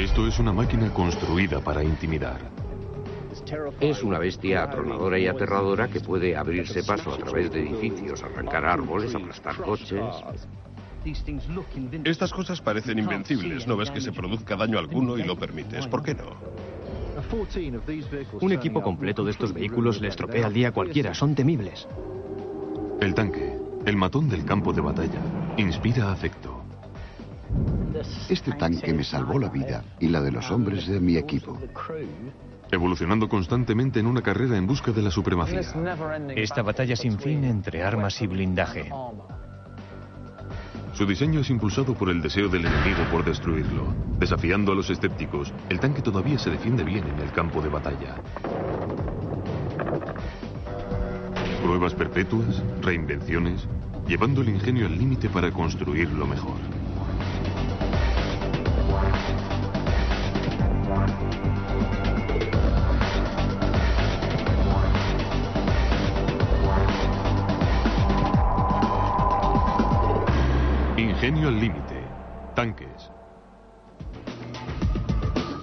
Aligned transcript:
Esto 0.00 0.26
es 0.26 0.38
una 0.38 0.50
máquina 0.50 0.90
construida 0.94 1.60
para 1.60 1.84
intimidar. 1.84 2.40
Es 3.80 4.02
una 4.02 4.18
bestia 4.18 4.62
atronadora 4.62 5.18
y 5.18 5.26
aterradora 5.26 5.88
que 5.88 6.00
puede 6.00 6.34
abrirse 6.34 6.82
paso 6.82 7.12
a 7.12 7.18
través 7.18 7.52
de 7.52 7.60
edificios, 7.60 8.22
arrancar 8.22 8.64
árboles, 8.64 9.14
aplastar 9.14 9.56
coches. 9.56 10.02
Estas 12.04 12.32
cosas 12.32 12.62
parecen 12.62 12.98
invencibles. 12.98 13.66
No 13.66 13.76
ves 13.76 13.90
que 13.90 14.00
se 14.00 14.10
produzca 14.10 14.56
daño 14.56 14.78
alguno 14.78 15.18
y 15.18 15.22
lo 15.22 15.36
permites. 15.36 15.86
¿Por 15.86 16.02
qué 16.02 16.14
no? 16.14 16.30
Un 18.40 18.52
equipo 18.52 18.80
completo 18.80 19.22
de 19.22 19.32
estos 19.32 19.52
vehículos 19.52 20.00
le 20.00 20.08
estropea 20.08 20.46
al 20.46 20.54
día 20.54 20.72
cualquiera. 20.72 21.12
Son 21.12 21.34
temibles. 21.34 21.86
El 23.02 23.12
tanque, 23.12 23.54
el 23.84 23.98
matón 23.98 24.30
del 24.30 24.46
campo 24.46 24.72
de 24.72 24.80
batalla, 24.80 25.20
inspira 25.58 26.10
afecto. 26.10 26.49
Este 28.28 28.52
tanque 28.52 28.92
me 28.92 29.04
salvó 29.04 29.38
la 29.38 29.48
vida 29.48 29.84
y 29.98 30.08
la 30.08 30.20
de 30.20 30.32
los 30.32 30.50
hombres 30.50 30.86
de 30.86 31.00
mi 31.00 31.16
equipo. 31.16 31.58
Evolucionando 32.70 33.28
constantemente 33.28 34.00
en 34.00 34.06
una 34.06 34.22
carrera 34.22 34.56
en 34.56 34.66
busca 34.66 34.92
de 34.92 35.02
la 35.02 35.10
supremacía. 35.10 35.60
Esta 36.36 36.62
batalla 36.62 36.96
sin 36.96 37.18
fin 37.18 37.44
entre 37.44 37.82
armas 37.82 38.20
y 38.22 38.26
blindaje. 38.26 38.90
Su 40.94 41.06
diseño 41.06 41.40
es 41.40 41.50
impulsado 41.50 41.94
por 41.94 42.10
el 42.10 42.20
deseo 42.20 42.48
del 42.48 42.66
enemigo 42.66 43.04
por 43.10 43.24
destruirlo. 43.24 43.94
Desafiando 44.18 44.72
a 44.72 44.74
los 44.74 44.90
escépticos, 44.90 45.52
el 45.68 45.80
tanque 45.80 46.02
todavía 46.02 46.38
se 46.38 46.50
defiende 46.50 46.84
bien 46.84 47.06
en 47.06 47.18
el 47.20 47.32
campo 47.32 47.62
de 47.62 47.68
batalla. 47.68 48.16
Pruebas 51.62 51.94
perpetuas, 51.94 52.62
reinvenciones, 52.82 53.66
llevando 54.06 54.42
el 54.42 54.50
ingenio 54.50 54.86
al 54.86 54.98
límite 54.98 55.28
para 55.28 55.50
construir 55.50 56.10
lo 56.10 56.26
mejor. 56.26 56.79
Ingenio 71.22 71.48
al 71.48 71.60
límite. 71.60 72.02
Tanques. 72.56 73.10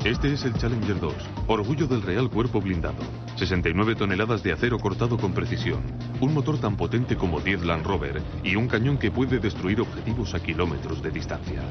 Este 0.05 0.31
es 0.31 0.45
el 0.45 0.53
Challenger 0.53 0.99
2, 0.99 1.13
orgullo 1.47 1.87
del 1.87 2.03
Real 2.03 2.29
Cuerpo 2.29 2.61
Blindado. 2.61 3.01
69 3.37 3.95
toneladas 3.95 4.43
de 4.43 4.51
acero 4.53 4.77
cortado 4.77 5.17
con 5.17 5.33
precisión, 5.33 5.81
un 6.21 6.35
motor 6.35 6.59
tan 6.59 6.77
potente 6.77 7.17
como 7.17 7.39
10 7.39 7.63
Land 7.63 7.87
Rover 7.87 8.21
y 8.43 8.55
un 8.55 8.67
cañón 8.67 8.99
que 8.99 9.09
puede 9.09 9.39
destruir 9.39 9.81
objetivos 9.81 10.35
a 10.35 10.39
kilómetros 10.39 11.01
de 11.01 11.09
distancia. 11.09 11.63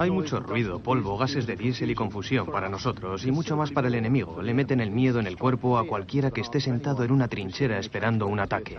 Hay 0.00 0.10
mucho 0.10 0.40
ruido, 0.40 0.80
polvo, 0.80 1.16
gases 1.16 1.46
de 1.46 1.54
diésel 1.54 1.92
y 1.92 1.94
confusión 1.94 2.46
para 2.46 2.68
nosotros 2.68 3.24
y 3.24 3.30
mucho 3.30 3.56
más 3.56 3.70
para 3.70 3.86
el 3.86 3.94
enemigo. 3.94 4.42
Le 4.42 4.52
meten 4.52 4.80
el 4.80 4.90
miedo 4.90 5.20
en 5.20 5.28
el 5.28 5.36
cuerpo 5.36 5.78
a 5.78 5.86
cualquiera 5.86 6.32
que 6.32 6.40
esté 6.40 6.60
sentado 6.60 7.04
en 7.04 7.12
una 7.12 7.28
trinchera 7.28 7.78
esperando 7.78 8.26
un 8.26 8.40
ataque. 8.40 8.76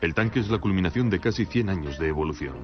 El 0.00 0.14
tanque 0.14 0.40
es 0.40 0.48
la 0.48 0.58
culminación 0.58 1.10
de 1.10 1.20
casi 1.20 1.44
100 1.44 1.68
años 1.68 1.98
de 1.98 2.08
evolución. 2.08 2.54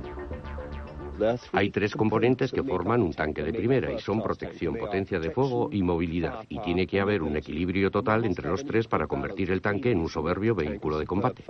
Hay 1.53 1.71
tres 1.71 1.95
componentes 1.95 2.53
que 2.53 2.63
forman 2.63 3.03
un 3.03 3.13
tanque 3.13 3.43
de 3.43 3.53
primera 3.53 3.93
y 3.93 3.99
son 3.99 4.23
protección, 4.23 4.77
potencia 4.77 5.19
de 5.19 5.31
fuego 5.31 5.69
y 5.73 5.83
movilidad. 5.83 6.45
Y 6.49 6.61
tiene 6.61 6.87
que 6.87 7.01
haber 7.01 7.23
un 7.23 7.37
equilibrio 7.37 7.91
total 7.91 8.25
entre 8.25 8.49
los 8.49 8.65
tres 8.65 8.87
para 8.87 9.07
convertir 9.07 9.51
el 9.51 9.61
tanque 9.61 9.91
en 9.91 10.01
un 10.01 10.09
soberbio 10.09 10.55
vehículo 10.55 10.99
de 10.99 11.07
combate. 11.07 11.45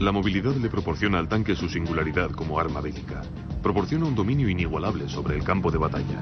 La 0.00 0.12
movilidad 0.12 0.54
le 0.54 0.70
proporciona 0.70 1.18
al 1.18 1.28
tanque 1.28 1.56
su 1.56 1.68
singularidad 1.68 2.30
como 2.30 2.60
arma 2.60 2.80
bélica. 2.80 3.22
Proporciona 3.62 4.06
un 4.06 4.14
dominio 4.14 4.48
inigualable 4.48 5.08
sobre 5.08 5.36
el 5.36 5.42
campo 5.42 5.72
de 5.72 5.78
batalla. 5.78 6.20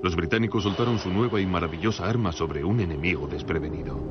Los 0.00 0.14
británicos 0.14 0.62
soltaron 0.62 1.00
su 1.00 1.10
nueva 1.10 1.40
y 1.40 1.46
maravillosa 1.46 2.08
arma 2.08 2.30
sobre 2.30 2.62
un 2.62 2.78
enemigo 2.78 3.26
desprevenido. 3.26 4.08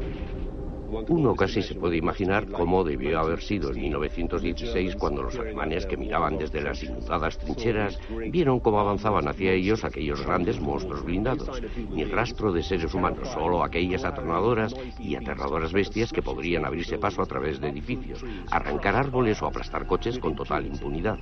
Uno 1.09 1.35
casi 1.35 1.61
se 1.61 1.75
puede 1.75 1.97
imaginar 1.97 2.49
cómo 2.49 2.83
debió 2.83 3.19
haber 3.19 3.41
sido 3.41 3.71
en 3.71 3.81
1916 3.81 4.95
cuando 4.95 5.23
los 5.23 5.35
alemanes 5.35 5.85
que 5.85 5.97
miraban 5.97 6.37
desde 6.37 6.61
las 6.61 6.81
inundadas 6.83 7.37
trincheras 7.37 7.99
vieron 8.29 8.59
cómo 8.59 8.79
avanzaban 8.79 9.27
hacia 9.27 9.53
ellos 9.53 9.83
aquellos 9.83 10.25
grandes 10.25 10.59
monstruos 10.59 11.03
blindados. 11.03 11.61
Ni 11.89 12.05
rastro 12.05 12.51
de 12.51 12.63
seres 12.63 12.93
humanos, 12.93 13.29
solo 13.29 13.63
aquellas 13.63 14.03
atronadoras 14.03 14.73
y 14.99 15.15
aterradoras 15.15 15.73
bestias 15.73 16.11
que 16.11 16.21
podrían 16.21 16.65
abrirse 16.65 16.97
paso 16.97 17.21
a 17.21 17.25
través 17.25 17.59
de 17.59 17.69
edificios, 17.69 18.23
arrancar 18.51 18.95
árboles 18.95 19.41
o 19.41 19.47
aplastar 19.47 19.85
coches 19.85 20.19
con 20.19 20.35
total 20.35 20.65
impunidad. 20.65 21.19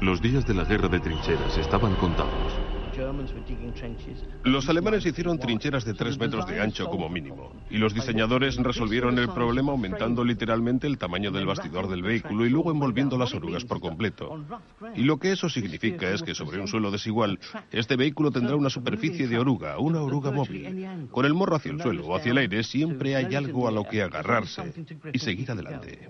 Los 0.00 0.20
días 0.20 0.44
de 0.44 0.54
la 0.54 0.64
guerra 0.64 0.88
de 0.88 1.00
trincheras 1.00 1.56
estaban 1.56 1.94
contados. 1.94 2.75
Los 4.44 4.68
alemanes 4.68 5.04
hicieron 5.04 5.38
trincheras 5.38 5.84
de 5.84 5.94
3 5.94 6.18
metros 6.18 6.46
de 6.46 6.60
ancho 6.60 6.86
como 6.86 7.08
mínimo, 7.08 7.52
y 7.70 7.78
los 7.78 7.94
diseñadores 7.94 8.56
resolvieron 8.56 9.18
el 9.18 9.28
problema 9.28 9.72
aumentando 9.72 10.24
literalmente 10.24 10.86
el 10.86 10.98
tamaño 10.98 11.30
del 11.30 11.46
bastidor 11.46 11.88
del 11.88 12.02
vehículo 12.02 12.46
y 12.46 12.50
luego 12.50 12.70
envolviendo 12.70 13.18
las 13.18 13.34
orugas 13.34 13.64
por 13.64 13.80
completo. 13.80 14.44
Y 14.94 15.02
lo 15.02 15.18
que 15.18 15.32
eso 15.32 15.48
significa 15.48 16.10
es 16.10 16.22
que 16.22 16.34
sobre 16.34 16.60
un 16.60 16.68
suelo 16.68 16.90
desigual, 16.90 17.38
este 17.70 17.96
vehículo 17.96 18.30
tendrá 18.30 18.56
una 18.56 18.70
superficie 18.70 19.28
de 19.28 19.38
oruga, 19.38 19.78
una 19.78 20.00
oruga 20.00 20.30
móvil. 20.30 21.08
Con 21.10 21.26
el 21.26 21.34
morro 21.34 21.56
hacia 21.56 21.72
el 21.72 21.80
suelo 21.80 22.06
o 22.06 22.16
hacia 22.16 22.32
el 22.32 22.38
aire 22.38 22.62
siempre 22.62 23.16
hay 23.16 23.34
algo 23.34 23.68
a 23.68 23.72
lo 23.72 23.84
que 23.84 24.02
agarrarse 24.02 24.72
y 25.12 25.18
seguir 25.18 25.50
adelante. 25.50 26.08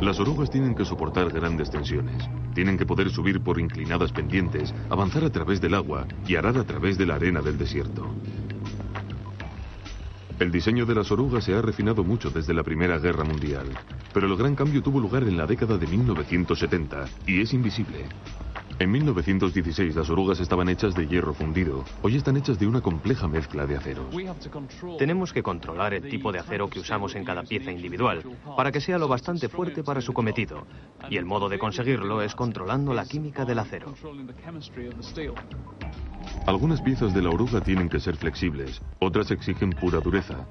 Las 0.00 0.20
orugas 0.20 0.50
tienen 0.50 0.74
que 0.74 0.84
soportar 0.84 1.30
grandes 1.30 1.70
tensiones. 1.70 2.28
Tienen 2.54 2.76
que 2.76 2.84
poder 2.84 3.10
subir 3.10 3.42
por 3.42 3.58
inclinadas 3.58 4.12
pendientes, 4.12 4.74
avanzar 4.90 5.24
a 5.24 5.30
través 5.30 5.60
del 5.60 5.74
agua 5.74 6.06
y 6.26 6.36
arar 6.36 6.58
a 6.58 6.64
través 6.64 6.98
de 6.98 7.06
la 7.06 7.14
arena 7.14 7.40
del 7.40 7.56
desierto. 7.56 8.14
El 10.38 10.52
diseño 10.52 10.84
de 10.84 10.94
las 10.94 11.10
orugas 11.10 11.44
se 11.44 11.54
ha 11.54 11.62
refinado 11.62 12.04
mucho 12.04 12.28
desde 12.28 12.52
la 12.52 12.62
Primera 12.62 12.98
Guerra 12.98 13.24
Mundial, 13.24 13.68
pero 14.12 14.26
el 14.26 14.36
gran 14.36 14.54
cambio 14.54 14.82
tuvo 14.82 15.00
lugar 15.00 15.22
en 15.22 15.38
la 15.38 15.46
década 15.46 15.78
de 15.78 15.86
1970 15.86 17.06
y 17.26 17.40
es 17.40 17.54
invisible. 17.54 18.04
En 18.78 18.90
1916 18.90 19.96
las 19.96 20.10
orugas 20.10 20.38
estaban 20.38 20.68
hechas 20.68 20.94
de 20.94 21.06
hierro 21.06 21.32
fundido. 21.32 21.82
Hoy 22.02 22.16
están 22.16 22.36
hechas 22.36 22.58
de 22.58 22.66
una 22.66 22.82
compleja 22.82 23.26
mezcla 23.26 23.66
de 23.66 23.76
aceros. 23.76 24.14
Tenemos 24.98 25.32
que 25.32 25.42
controlar 25.42 25.94
el 25.94 26.06
tipo 26.10 26.30
de 26.30 26.40
acero 26.40 26.68
que 26.68 26.80
usamos 26.80 27.14
en 27.14 27.24
cada 27.24 27.42
pieza 27.42 27.72
individual 27.72 28.22
para 28.54 28.70
que 28.70 28.82
sea 28.82 28.98
lo 28.98 29.08
bastante 29.08 29.48
fuerte 29.48 29.82
para 29.82 30.02
su 30.02 30.12
cometido. 30.12 30.66
Y 31.08 31.16
el 31.16 31.24
modo 31.24 31.48
de 31.48 31.58
conseguirlo 31.58 32.20
es 32.20 32.34
controlando 32.34 32.92
la 32.92 33.06
química 33.06 33.46
del 33.46 33.60
acero. 33.60 33.94
Algunas 36.46 36.82
piezas 36.82 37.14
de 37.14 37.22
la 37.22 37.30
oruga 37.30 37.62
tienen 37.62 37.88
que 37.88 37.98
ser 37.98 38.16
flexibles, 38.16 38.82
otras 38.98 39.30
exigen 39.30 39.70
pura 39.70 40.00
dureza. 40.00 40.46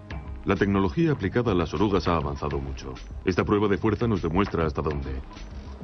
La 0.46 0.56
tecnología 0.56 1.12
aplicada 1.12 1.52
a 1.52 1.56
las 1.56 1.74
orugas 1.76 2.08
ha 2.08 2.16
avanzado 2.16 2.60
mucho. 2.60 2.96
Esta 3.24 3.44
prueba 3.44 3.68
de 3.68 3.78
fuerza 3.78 4.08
nos 4.08 4.24
demuestra 4.24 4.66
hasta 4.66 4.82
dónde. 4.82 5.22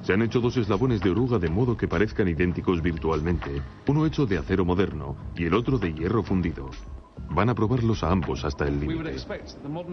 Se 0.04 0.14
han 0.14 0.22
hecho 0.24 0.40
dos 0.40 0.58
eslabones 0.58 1.02
de 1.02 1.12
oruga 1.12 1.38
de 1.38 1.50
modo 1.50 1.78
que 1.78 1.88
parezcan 1.88 2.28
idénticos 2.28 2.82
virtualmente, 2.82 3.62
uno 3.88 4.06
hecho 4.06 4.26
de 4.26 4.38
acero 4.38 4.66
moderno 4.66 5.16
y 5.36 5.46
el 5.46 5.54
otro 5.54 5.78
de 5.78 5.94
hierro 5.94 6.24
fundido. 6.24 6.70
Van 7.30 7.50
a 7.50 7.56
probarlos 7.56 8.04
a 8.04 8.12
ambos 8.12 8.44
hasta 8.44 8.68
el 8.68 8.80
límite. 8.80 9.16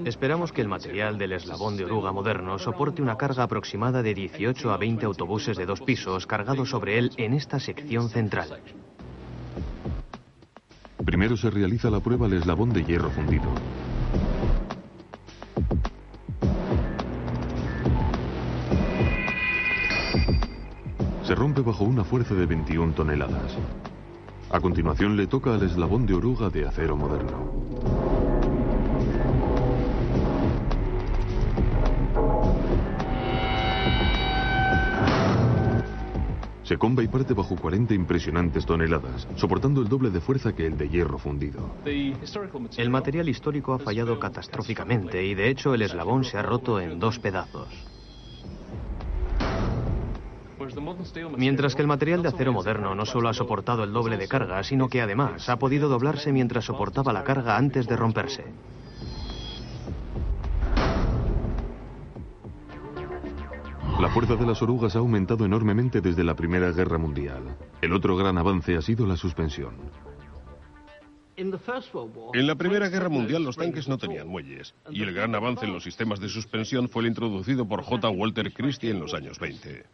Esperamos 0.04 0.50
que 0.50 0.62
el 0.62 0.68
material 0.68 1.18
del 1.18 1.32
eslabón 1.32 1.76
de 1.76 1.84
oruga 1.84 2.10
moderno 2.10 2.58
soporte 2.58 3.02
una 3.02 3.16
carga 3.16 3.44
aproximada 3.44 4.02
de 4.02 4.14
18 4.14 4.72
a 4.72 4.76
20 4.76 5.06
autobuses 5.06 5.56
de 5.56 5.66
dos 5.66 5.80
pisos 5.82 6.26
cargados 6.26 6.70
sobre 6.70 6.98
él 6.98 7.10
en 7.16 7.34
esta 7.34 7.60
sección 7.60 8.08
central. 8.08 8.60
Primero 11.04 11.36
se 11.36 11.50
realiza 11.50 11.90
la 11.90 12.00
prueba 12.00 12.26
al 12.26 12.32
eslabón 12.32 12.70
de 12.72 12.84
hierro 12.84 13.10
fundido. 13.10 13.48
Se 21.28 21.34
rompe 21.34 21.60
bajo 21.60 21.84
una 21.84 22.04
fuerza 22.04 22.34
de 22.34 22.46
21 22.46 22.94
toneladas. 22.94 23.54
A 24.48 24.60
continuación 24.60 25.14
le 25.14 25.26
toca 25.26 25.52
al 25.52 25.62
eslabón 25.62 26.06
de 26.06 26.14
oruga 26.14 26.48
de 26.48 26.66
acero 26.66 26.96
moderno. 26.96 27.52
Se 36.62 36.78
comba 36.78 37.02
y 37.02 37.08
parte 37.08 37.34
bajo 37.34 37.56
40 37.56 37.92
impresionantes 37.92 38.64
toneladas, 38.64 39.28
soportando 39.36 39.82
el 39.82 39.88
doble 39.88 40.08
de 40.08 40.22
fuerza 40.22 40.54
que 40.54 40.64
el 40.64 40.78
de 40.78 40.88
hierro 40.88 41.18
fundido. 41.18 41.74
El 41.84 42.88
material 42.88 43.28
histórico 43.28 43.74
ha 43.74 43.78
fallado 43.78 44.18
catastróficamente 44.18 45.22
y 45.26 45.34
de 45.34 45.50
hecho 45.50 45.74
el 45.74 45.82
eslabón 45.82 46.24
se 46.24 46.38
ha 46.38 46.42
roto 46.42 46.80
en 46.80 46.98
dos 46.98 47.18
pedazos. 47.18 47.97
Mientras 51.36 51.74
que 51.74 51.82
el 51.82 51.88
material 51.88 52.22
de 52.22 52.28
acero 52.28 52.52
moderno 52.52 52.94
no 52.94 53.06
solo 53.06 53.28
ha 53.28 53.34
soportado 53.34 53.84
el 53.84 53.92
doble 53.92 54.16
de 54.16 54.28
carga, 54.28 54.62
sino 54.62 54.88
que 54.88 55.00
además 55.00 55.48
ha 55.48 55.58
podido 55.58 55.88
doblarse 55.88 56.32
mientras 56.32 56.64
soportaba 56.64 57.12
la 57.12 57.24
carga 57.24 57.56
antes 57.56 57.86
de 57.86 57.96
romperse. 57.96 58.44
La 64.00 64.08
fuerza 64.10 64.36
de 64.36 64.46
las 64.46 64.62
orugas 64.62 64.94
ha 64.94 65.00
aumentado 65.00 65.44
enormemente 65.44 66.00
desde 66.00 66.22
la 66.22 66.34
Primera 66.34 66.70
Guerra 66.70 66.98
Mundial. 66.98 67.56
El 67.82 67.92
otro 67.92 68.16
gran 68.16 68.38
avance 68.38 68.76
ha 68.76 68.80
sido 68.80 69.06
la 69.06 69.16
suspensión. 69.16 69.74
En 72.34 72.46
la 72.46 72.54
Primera 72.56 72.88
Guerra 72.88 73.08
Mundial 73.08 73.44
los 73.44 73.56
tanques 73.56 73.86
no 73.86 73.96
tenían 73.96 74.26
muelles, 74.26 74.74
y 74.90 75.02
el 75.02 75.14
gran 75.14 75.34
avance 75.34 75.66
en 75.66 75.72
los 75.72 75.84
sistemas 75.84 76.18
de 76.18 76.28
suspensión 76.28 76.88
fue 76.88 77.02
el 77.02 77.08
introducido 77.08 77.66
por 77.66 77.82
J. 77.82 78.08
Walter 78.10 78.52
Christie 78.52 78.90
en 78.90 78.98
los 78.98 79.14
años 79.14 79.38
20. 79.38 79.84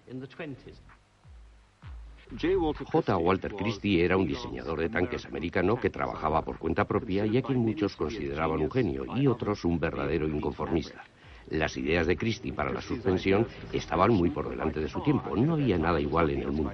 J. 2.91 3.17
Walter 3.19 3.55
Christie 3.55 4.05
era 4.05 4.17
un 4.17 4.26
diseñador 4.26 4.81
de 4.81 4.88
tanques 4.88 5.26
americano 5.26 5.79
que 5.79 5.91
trabajaba 5.91 6.43
por 6.43 6.58
cuenta 6.58 6.87
propia 6.87 7.26
y 7.26 7.37
a 7.37 7.43
quien 7.43 7.58
muchos 7.58 7.94
consideraban 7.94 8.61
un 8.61 8.70
genio 8.70 9.05
y 9.17 9.26
otros 9.26 9.64
un 9.64 9.79
verdadero 9.79 10.26
inconformista. 10.26 11.05
Las 11.50 11.76
ideas 11.76 12.06
de 12.06 12.17
Christie 12.17 12.55
para 12.55 12.73
la 12.73 12.81
suspensión 12.81 13.46
estaban 13.73 14.12
muy 14.12 14.31
por 14.31 14.49
delante 14.49 14.81
de 14.81 14.88
su 14.88 15.02
tiempo. 15.02 15.37
No 15.37 15.55
había 15.55 15.76
nada 15.76 16.00
igual 16.00 16.31
en 16.31 16.41
el 16.41 16.52
mundo. 16.52 16.73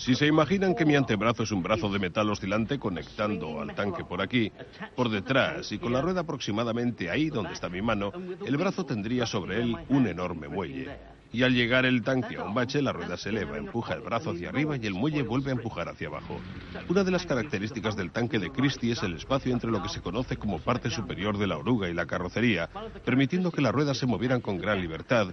Si 0.00 0.14
se 0.14 0.26
imaginan 0.26 0.74
que 0.74 0.86
mi 0.86 0.96
antebrazo 0.96 1.42
es 1.42 1.52
un 1.52 1.62
brazo 1.62 1.90
de 1.90 1.98
metal 1.98 2.30
oscilante 2.30 2.78
conectando 2.78 3.60
al 3.60 3.74
tanque 3.74 4.02
por 4.02 4.22
aquí, 4.22 4.50
por 4.96 5.10
detrás 5.10 5.70
y 5.72 5.78
con 5.78 5.92
la 5.92 6.00
rueda 6.00 6.22
aproximadamente 6.22 7.10
ahí 7.10 7.28
donde 7.28 7.52
está 7.52 7.68
mi 7.68 7.82
mano, 7.82 8.10
el 8.46 8.56
brazo 8.56 8.86
tendría 8.86 9.26
sobre 9.26 9.60
él 9.60 9.76
un 9.90 10.06
enorme 10.06 10.48
muelle. 10.48 10.88
Y 11.32 11.44
al 11.44 11.54
llegar 11.54 11.86
el 11.86 12.02
tanque 12.02 12.36
a 12.36 12.44
un 12.44 12.54
bache, 12.54 12.82
la 12.82 12.92
rueda 12.92 13.16
se 13.16 13.28
eleva, 13.28 13.56
empuja 13.56 13.94
el 13.94 14.00
brazo 14.00 14.30
hacia 14.30 14.48
arriba 14.48 14.76
y 14.76 14.86
el 14.86 14.94
muelle 14.94 15.22
vuelve 15.22 15.50
a 15.50 15.54
empujar 15.54 15.88
hacia 15.88 16.08
abajo. 16.08 16.40
Una 16.88 17.04
de 17.04 17.12
las 17.12 17.24
características 17.24 17.96
del 17.96 18.10
tanque 18.10 18.40
de 18.40 18.50
Christie 18.50 18.92
es 18.92 19.02
el 19.04 19.14
espacio 19.14 19.52
entre 19.52 19.70
lo 19.70 19.80
que 19.80 19.88
se 19.88 20.00
conoce 20.00 20.36
como 20.36 20.58
parte 20.58 20.90
superior 20.90 21.38
de 21.38 21.46
la 21.46 21.56
oruga 21.56 21.88
y 21.88 21.94
la 21.94 22.06
carrocería, 22.06 22.68
permitiendo 23.04 23.52
que 23.52 23.60
las 23.60 23.72
ruedas 23.72 23.98
se 23.98 24.06
movieran 24.06 24.40
con 24.40 24.58
gran 24.58 24.80
libertad. 24.80 25.28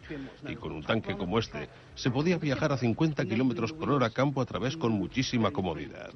Y 0.47 0.55
con 0.55 0.71
un 0.71 0.83
tanque 0.83 1.17
como 1.17 1.39
este, 1.39 1.67
se 1.95 2.11
podía 2.11 2.37
viajar 2.37 2.71
a 2.71 2.77
50 2.77 3.25
kilómetros 3.25 3.73
por 3.73 3.89
hora 3.89 4.11
campo 4.11 4.41
a 4.41 4.45
través 4.45 4.77
con 4.77 4.91
muchísima 4.91 5.49
comodidad. 5.49 6.11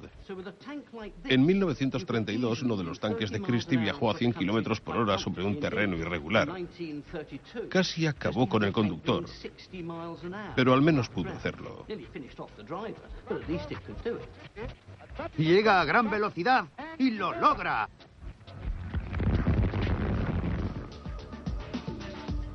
En 1.24 1.44
1932, 1.44 2.62
uno 2.62 2.76
de 2.76 2.84
los 2.84 3.00
tanques 3.00 3.30
de 3.30 3.40
Christie 3.40 3.78
viajó 3.78 4.10
a 4.10 4.14
100 4.14 4.34
kilómetros 4.34 4.80
por 4.80 4.96
hora 4.96 5.18
sobre 5.18 5.44
un 5.44 5.58
terreno 5.58 5.96
irregular. 5.96 6.48
Casi 7.68 8.06
acabó 8.06 8.48
con 8.48 8.62
el 8.62 8.72
conductor 8.72 9.24
pero 10.54 10.74
al 10.74 10.82
menos 10.82 11.08
pudo 11.08 11.30
hacerlo. 11.30 11.86
Llega 15.36 15.80
a 15.80 15.84
gran 15.84 16.10
velocidad 16.10 16.66
y 16.98 17.10
lo 17.12 17.32
logra. 17.38 17.88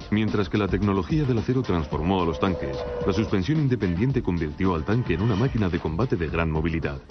Mientras 0.09 0.47
que 0.47 0.57
la 0.57 0.69
tecnología 0.69 1.25
del 1.25 1.39
acero 1.39 1.61
transformó 1.61 2.21
a 2.21 2.25
los 2.25 2.39
tanques, 2.39 2.77
la 3.05 3.11
suspensión 3.11 3.59
independiente 3.59 4.23
convirtió 4.23 4.73
al 4.73 4.85
tanque 4.85 5.15
en 5.15 5.21
una 5.21 5.35
máquina 5.35 5.67
de 5.67 5.79
combate 5.79 6.15
de 6.15 6.29
gran 6.29 6.49
movilidad. 6.49 7.01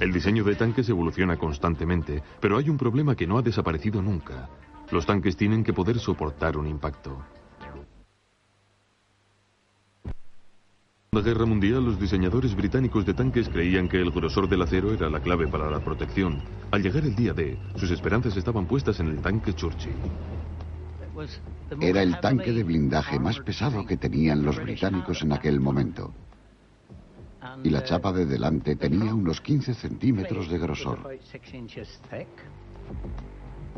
El 0.00 0.12
diseño 0.12 0.42
de 0.44 0.54
tanques 0.54 0.88
evoluciona 0.88 1.36
constantemente, 1.36 2.22
pero 2.40 2.56
hay 2.56 2.70
un 2.70 2.78
problema 2.78 3.14
que 3.14 3.26
no 3.26 3.36
ha 3.36 3.42
desaparecido 3.42 4.00
nunca. 4.00 4.48
Los 4.90 5.04
tanques 5.04 5.36
tienen 5.36 5.62
que 5.62 5.74
poder 5.74 5.98
soportar 5.98 6.56
un 6.56 6.66
impacto. 6.66 7.22
La 11.12 11.22
Guerra 11.22 11.44
Mundial, 11.44 11.84
los 11.84 11.98
diseñadores 11.98 12.54
británicos 12.54 13.04
de 13.04 13.14
tanques 13.14 13.48
creían 13.48 13.88
que 13.88 14.00
el 14.00 14.12
grosor 14.12 14.48
del 14.48 14.62
acero 14.62 14.94
era 14.94 15.10
la 15.10 15.18
clave 15.18 15.48
para 15.48 15.68
la 15.68 15.80
protección. 15.80 16.40
Al 16.70 16.84
llegar 16.84 17.02
el 17.02 17.16
día 17.16 17.32
D, 17.32 17.58
sus 17.74 17.90
esperanzas 17.90 18.36
estaban 18.36 18.64
puestas 18.66 19.00
en 19.00 19.08
el 19.08 19.20
tanque 19.20 19.52
Churchill. 19.52 19.90
Era 21.80 22.04
el 22.04 22.20
tanque 22.20 22.52
de 22.52 22.62
blindaje 22.62 23.18
más 23.18 23.40
pesado 23.40 23.84
que 23.84 23.96
tenían 23.96 24.44
los 24.44 24.62
británicos 24.62 25.22
en 25.22 25.32
aquel 25.32 25.58
momento. 25.58 26.14
Y 27.64 27.70
la 27.70 27.82
chapa 27.82 28.12
de 28.12 28.26
delante 28.26 28.76
tenía 28.76 29.12
unos 29.12 29.40
15 29.40 29.74
centímetros 29.74 30.48
de 30.48 30.58
grosor. 30.58 31.18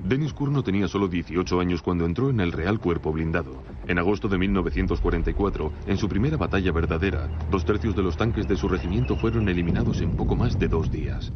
Dennis 0.00 0.32
Curno 0.32 0.62
tenía 0.62 0.88
solo 0.88 1.08
18 1.08 1.60
años 1.60 1.82
cuando 1.82 2.04
entró 2.06 2.30
en 2.30 2.40
el 2.40 2.52
Real 2.52 2.78
Cuerpo 2.78 3.12
Blindado. 3.12 3.62
En 3.86 3.98
agosto 3.98 4.28
de 4.28 4.38
1944, 4.38 5.72
en 5.86 5.96
su 5.96 6.08
primera 6.08 6.36
batalla 6.36 6.72
verdadera, 6.72 7.28
dos 7.50 7.64
tercios 7.64 7.94
de 7.94 8.02
los 8.02 8.16
tanques 8.16 8.48
de 8.48 8.56
su 8.56 8.68
regimiento 8.68 9.16
fueron 9.16 9.48
eliminados 9.48 10.00
en 10.00 10.16
poco 10.16 10.34
más 10.34 10.58
de 10.58 10.68
dos 10.68 10.90
días. 10.90 11.32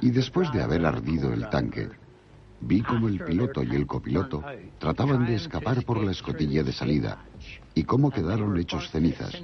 Y 0.00 0.10
después 0.10 0.52
de 0.52 0.62
haber 0.62 0.86
ardido 0.86 1.32
el 1.32 1.48
tanque, 1.48 1.88
vi 2.60 2.82
como 2.82 3.08
el 3.08 3.20
piloto 3.20 3.62
y 3.62 3.74
el 3.74 3.86
copiloto 3.86 4.42
trataban 4.78 5.26
de 5.26 5.34
escapar 5.34 5.84
por 5.84 6.02
la 6.02 6.12
escotilla 6.12 6.62
de 6.62 6.72
salida 6.72 7.24
y 7.74 7.84
cómo 7.84 8.10
quedaron 8.10 8.56
hechos 8.58 8.90
cenizas. 8.90 9.34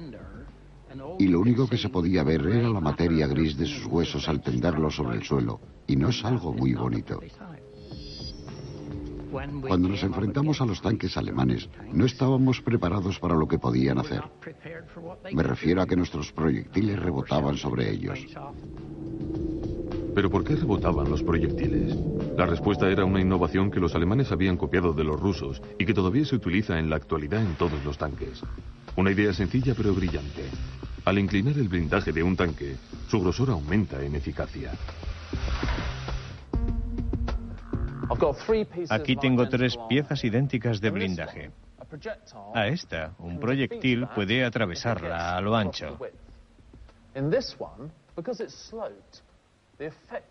Y 1.19 1.27
lo 1.27 1.39
único 1.39 1.67
que 1.67 1.77
se 1.77 1.89
podía 1.89 2.23
ver 2.23 2.45
era 2.47 2.69
la 2.69 2.79
materia 2.79 3.27
gris 3.27 3.57
de 3.57 3.65
sus 3.65 3.85
huesos 3.85 4.27
al 4.29 4.41
tenderlos 4.41 4.95
sobre 4.95 5.17
el 5.17 5.23
suelo, 5.23 5.59
y 5.87 5.95
no 5.95 6.09
es 6.09 6.23
algo 6.23 6.53
muy 6.53 6.73
bonito. 6.73 7.19
Cuando 9.33 9.89
nos 9.89 10.03
enfrentamos 10.03 10.61
a 10.61 10.65
los 10.65 10.79
tanques 10.79 11.17
alemanes, 11.17 11.67
no 11.91 12.05
estábamos 12.05 12.61
preparados 12.61 13.17
para 13.17 13.35
lo 13.35 13.47
que 13.47 13.57
podían 13.57 13.97
hacer. 13.97 14.21
Me 15.33 15.41
refiero 15.41 15.81
a 15.81 15.87
que 15.87 15.95
nuestros 15.95 16.31
proyectiles 16.31 16.99
rebotaban 16.99 17.57
sobre 17.57 17.89
ellos. 17.89 18.19
¿Pero 20.13 20.29
por 20.29 20.43
qué 20.43 20.55
rebotaban 20.55 21.09
los 21.09 21.23
proyectiles? 21.23 21.97
La 22.37 22.45
respuesta 22.45 22.87
era 22.87 23.05
una 23.05 23.21
innovación 23.21 23.71
que 23.71 23.79
los 23.79 23.95
alemanes 23.95 24.31
habían 24.31 24.57
copiado 24.57 24.93
de 24.93 25.03
los 25.03 25.19
rusos 25.19 25.59
y 25.79 25.85
que 25.85 25.95
todavía 25.95 26.25
se 26.25 26.35
utiliza 26.35 26.77
en 26.77 26.91
la 26.91 26.97
actualidad 26.97 27.41
en 27.41 27.55
todos 27.55 27.83
los 27.83 27.97
tanques. 27.97 28.43
Una 28.95 29.11
idea 29.11 29.33
sencilla 29.33 29.73
pero 29.75 29.95
brillante. 29.95 30.43
Al 31.05 31.17
inclinar 31.17 31.57
el 31.57 31.69
blindaje 31.69 32.11
de 32.11 32.21
un 32.21 32.35
tanque, 32.35 32.75
su 33.07 33.19
grosor 33.19 33.49
aumenta 33.49 34.03
en 34.03 34.15
eficacia. 34.15 34.71
Aquí 38.89 39.15
tengo 39.15 39.49
tres 39.49 39.77
piezas 39.89 40.23
idénticas 40.23 40.81
de 40.81 40.89
blindaje. 40.89 41.51
A 42.53 42.67
esta, 42.67 43.13
un 43.19 43.39
proyectil 43.39 44.07
puede 44.07 44.43
atravesarla 44.43 45.37
a 45.37 45.41
lo 45.41 45.55
ancho. 45.55 45.99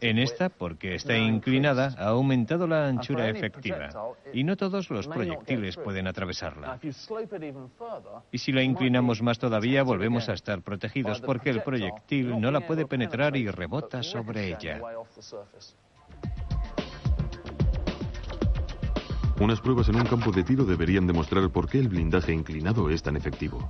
En 0.01 0.19
esta, 0.19 0.49
porque 0.49 0.95
está 0.95 1.17
inclinada, 1.17 1.95
ha 1.99 2.09
aumentado 2.09 2.67
la 2.67 2.87
anchura 2.87 3.29
efectiva 3.29 3.91
y 4.33 4.45
no 4.45 4.57
todos 4.57 4.89
los 4.91 5.09
proyectiles 5.09 5.77
pueden 5.77 6.07
atravesarla. 6.07 6.79
Y 8.31 8.39
si 8.39 8.53
la 8.53 8.63
inclinamos 8.63 9.21
más 9.21 9.39
todavía, 9.39 9.83
volvemos 9.83 10.29
a 10.29 10.35
estar 10.35 10.63
protegidos 10.63 11.21
porque 11.21 11.51
el 11.51 11.63
proyectil 11.63 12.41
no 12.41 12.51
la 12.51 12.67
puede 12.67 12.87
penetrar 12.87 13.37
y 13.37 13.49
rebota 13.49 14.03
sobre 14.03 14.49
ella. 14.49 14.81
Unas 19.43 19.61
pruebas 19.61 19.89
en 19.89 19.97
un 19.97 20.05
campo 20.05 20.31
de 20.31 20.45
tiro 20.45 20.65
deberían 20.65 21.05
demostrar 21.05 21.51
por 21.51 21.69
qué 21.69 21.81
el 21.81 21.89
blindaje 21.89 22.33
inclinado 22.33 22.89
es 22.89 23.03
tan 23.03 23.17
efectivo. 23.17 23.69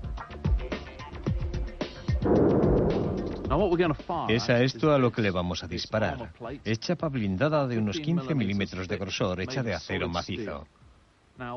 Es 4.29 4.50
a 4.50 4.62
esto 4.62 4.93
a 4.93 4.99
lo 4.99 5.11
que 5.11 5.23
le 5.23 5.31
vamos 5.31 5.64
a 5.64 5.67
disparar. 5.67 6.31
Es 6.62 6.79
chapa 6.79 7.09
blindada 7.09 7.67
de 7.67 7.79
unos 7.79 7.99
15 7.99 8.35
milímetros 8.35 8.87
de 8.87 8.99
grosor, 8.99 9.41
hecha 9.41 9.62
de 9.62 9.73
acero 9.73 10.11
macizo. 10.11 10.67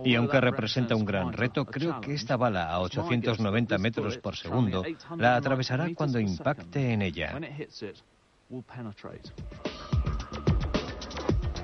Y 0.06 0.16
aunque 0.16 0.40
representa 0.40 0.96
un 0.96 1.04
gran 1.04 1.34
reto, 1.34 1.66
creo 1.66 2.00
que 2.00 2.14
esta 2.14 2.38
bala 2.38 2.70
a 2.70 2.80
890 2.80 3.78
metros 3.80 4.18
por 4.20 4.38
segundo 4.38 4.82
la 5.18 5.36
atravesará 5.36 5.94
cuando 5.94 6.22
impacte 6.22 6.94
en 6.94 7.02
ella. 7.02 7.38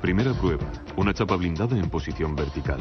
Primera 0.01 0.33
prueba, 0.33 0.65
una 0.97 1.13
chapa 1.13 1.35
blindada 1.35 1.77
en 1.77 1.87
posición 1.87 2.35
vertical. 2.35 2.79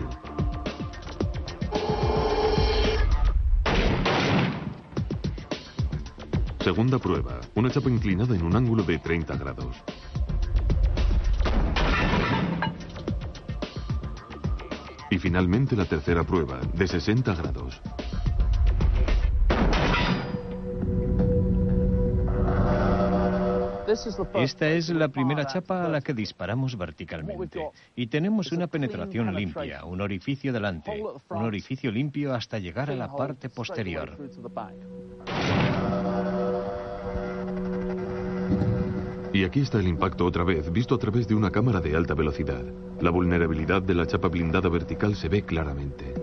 Segunda 6.64 6.98
prueba, 6.98 7.38
una 7.54 7.70
chapa 7.70 7.90
inclinada 7.90 8.34
en 8.34 8.42
un 8.42 8.56
ángulo 8.56 8.84
de 8.84 8.98
30 8.98 9.36
grados. 9.36 9.76
Y 15.10 15.18
finalmente 15.18 15.76
la 15.76 15.84
tercera 15.84 16.24
prueba, 16.24 16.58
de 16.72 16.88
60 16.88 17.34
grados. 17.34 17.82
Esta 24.34 24.68
es 24.68 24.88
la 24.90 25.08
primera 25.08 25.46
chapa 25.46 25.84
a 25.84 25.88
la 25.88 26.00
que 26.00 26.14
disparamos 26.14 26.76
verticalmente. 26.76 27.70
Y 27.96 28.06
tenemos 28.06 28.52
una 28.52 28.66
penetración 28.66 29.34
limpia, 29.34 29.84
un 29.84 30.00
orificio 30.00 30.52
delante, 30.52 31.02
un 31.28 31.42
orificio 31.42 31.90
limpio 31.90 32.34
hasta 32.34 32.58
llegar 32.58 32.90
a 32.90 32.96
la 32.96 33.14
parte 33.14 33.48
posterior. 33.48 34.16
Y 39.32 39.44
aquí 39.44 39.60
está 39.60 39.78
el 39.78 39.86
impacto 39.86 40.26
otra 40.26 40.42
vez, 40.42 40.72
visto 40.72 40.94
a 40.96 40.98
través 40.98 41.28
de 41.28 41.34
una 41.34 41.50
cámara 41.50 41.80
de 41.80 41.96
alta 41.96 42.14
velocidad. 42.14 42.64
La 43.00 43.10
vulnerabilidad 43.10 43.80
de 43.80 43.94
la 43.94 44.06
chapa 44.06 44.28
blindada 44.28 44.68
vertical 44.68 45.14
se 45.14 45.28
ve 45.28 45.42
claramente. 45.42 46.19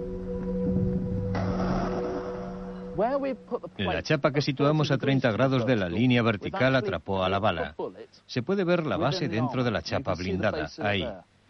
La 3.77 4.01
chapa 4.01 4.31
que 4.31 4.41
situamos 4.41 4.91
a 4.91 4.97
30 4.97 5.31
grados 5.31 5.65
de 5.65 5.75
la 5.75 5.87
línea 5.87 6.21
vertical 6.23 6.75
atrapó 6.75 7.23
a 7.23 7.29
la 7.29 7.39
bala. 7.39 7.75
Se 8.25 8.41
puede 8.41 8.63
ver 8.63 8.85
la 8.85 8.97
base 8.97 9.27
dentro 9.27 9.63
de 9.63 9.71
la 9.71 9.81
chapa 9.81 10.15
blindada, 10.15 10.69
ahí. 10.79 11.07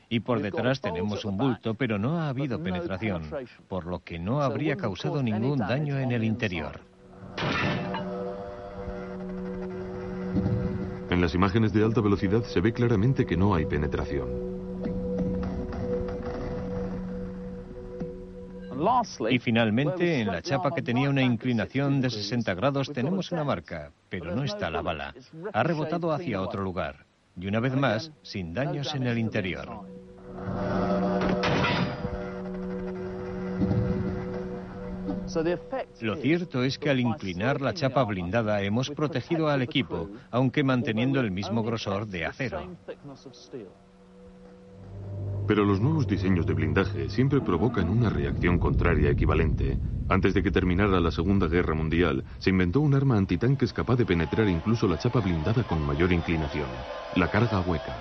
Y 0.10 0.22
por 0.22 0.42
detrás 0.42 0.80
tenemos 0.82 1.26
un 1.26 1.38
bulto, 1.38 1.74
pero 1.74 1.98
no 1.98 2.20
ha 2.20 2.30
habido 2.30 2.62
penetración, 2.62 3.24
por 3.68 3.86
lo 3.86 4.00
que 4.00 4.20
no 4.20 4.42
habría 4.42 4.76
causado 4.76 5.24
ningún 5.24 5.60
daño 5.60 5.98
en 6.00 6.12
el 6.12 6.24
interior. 6.24 6.82
En 11.10 11.22
las 11.22 11.34
imágenes 11.34 11.74
de 11.74 11.84
alta 11.84 12.02
velocidad 12.02 12.44
se 12.44 12.60
ve 12.60 12.74
claramente 12.74 13.26
que 13.26 13.38
no 13.38 13.56
hay 13.56 13.66
penetración. 13.66 14.28
Y 19.30 19.40
finalmente, 19.40 20.22
en 20.22 20.28
la 20.28 20.42
chapa 20.42 20.72
que 20.72 20.82
tenía 20.82 21.10
una 21.10 21.22
inclinación 21.22 22.02
de 22.02 22.10
60 22.10 22.54
grados 22.54 22.92
tenemos 22.94 23.32
una 23.32 23.44
marca, 23.44 23.92
pero 24.10 24.36
no 24.36 24.44
está 24.44 24.70
la 24.70 24.82
bala. 24.82 25.14
Ha 25.54 25.64
rebotado 25.64 26.12
hacia 26.12 26.42
otro 26.42 26.64
lugar. 26.64 27.06
Y 27.40 27.48
una 27.48 27.60
vez 27.60 27.76
más, 27.76 28.12
sin 28.22 28.54
daños 28.54 28.94
en 28.96 29.08
el 29.08 29.18
interior. 29.18 29.86
Lo 36.02 36.16
cierto 36.16 36.64
es 36.64 36.80
que 36.80 36.90
al 36.90 37.00
inclinar 37.00 37.62
la 37.62 37.74
chapa 37.74 38.04
blindada 38.04 38.62
hemos 38.62 38.90
protegido 38.92 39.50
al 39.50 39.62
equipo, 39.62 40.10
aunque 40.32 40.64
manteniendo 40.64 41.20
el 41.20 41.32
mismo 41.32 41.64
grosor 41.64 42.08
de 42.08 42.26
acero. 42.26 42.78
Pero 45.48 45.64
los 45.64 45.80
nuevos 45.80 46.06
diseños 46.08 46.46
de 46.46 46.54
blindaje 46.54 47.10
siempre 47.10 47.40
provocan 47.40 47.90
una 47.90 48.10
reacción 48.10 48.60
contraria 48.60 49.10
equivalente. 49.10 49.80
Antes 50.10 50.34
de 50.34 50.44
que 50.44 50.52
terminara 50.52 51.00
la 51.00 51.10
Segunda 51.10 51.48
Guerra 51.48 51.74
Mundial, 51.74 52.26
se 52.38 52.50
inventó 52.50 52.82
un 52.82 52.94
arma 52.94 53.18
antitanques 53.18 53.72
capaz 53.72 53.96
de 53.96 54.06
penetrar 54.06 54.50
incluso 54.50 54.88
la 54.88 54.98
chapa 54.98 55.22
blindada 55.22 55.64
con 55.64 55.86
mayor 55.86 56.12
inclinación, 56.12 56.68
la 57.16 57.30
carga 57.30 57.62
hueca. 57.62 57.96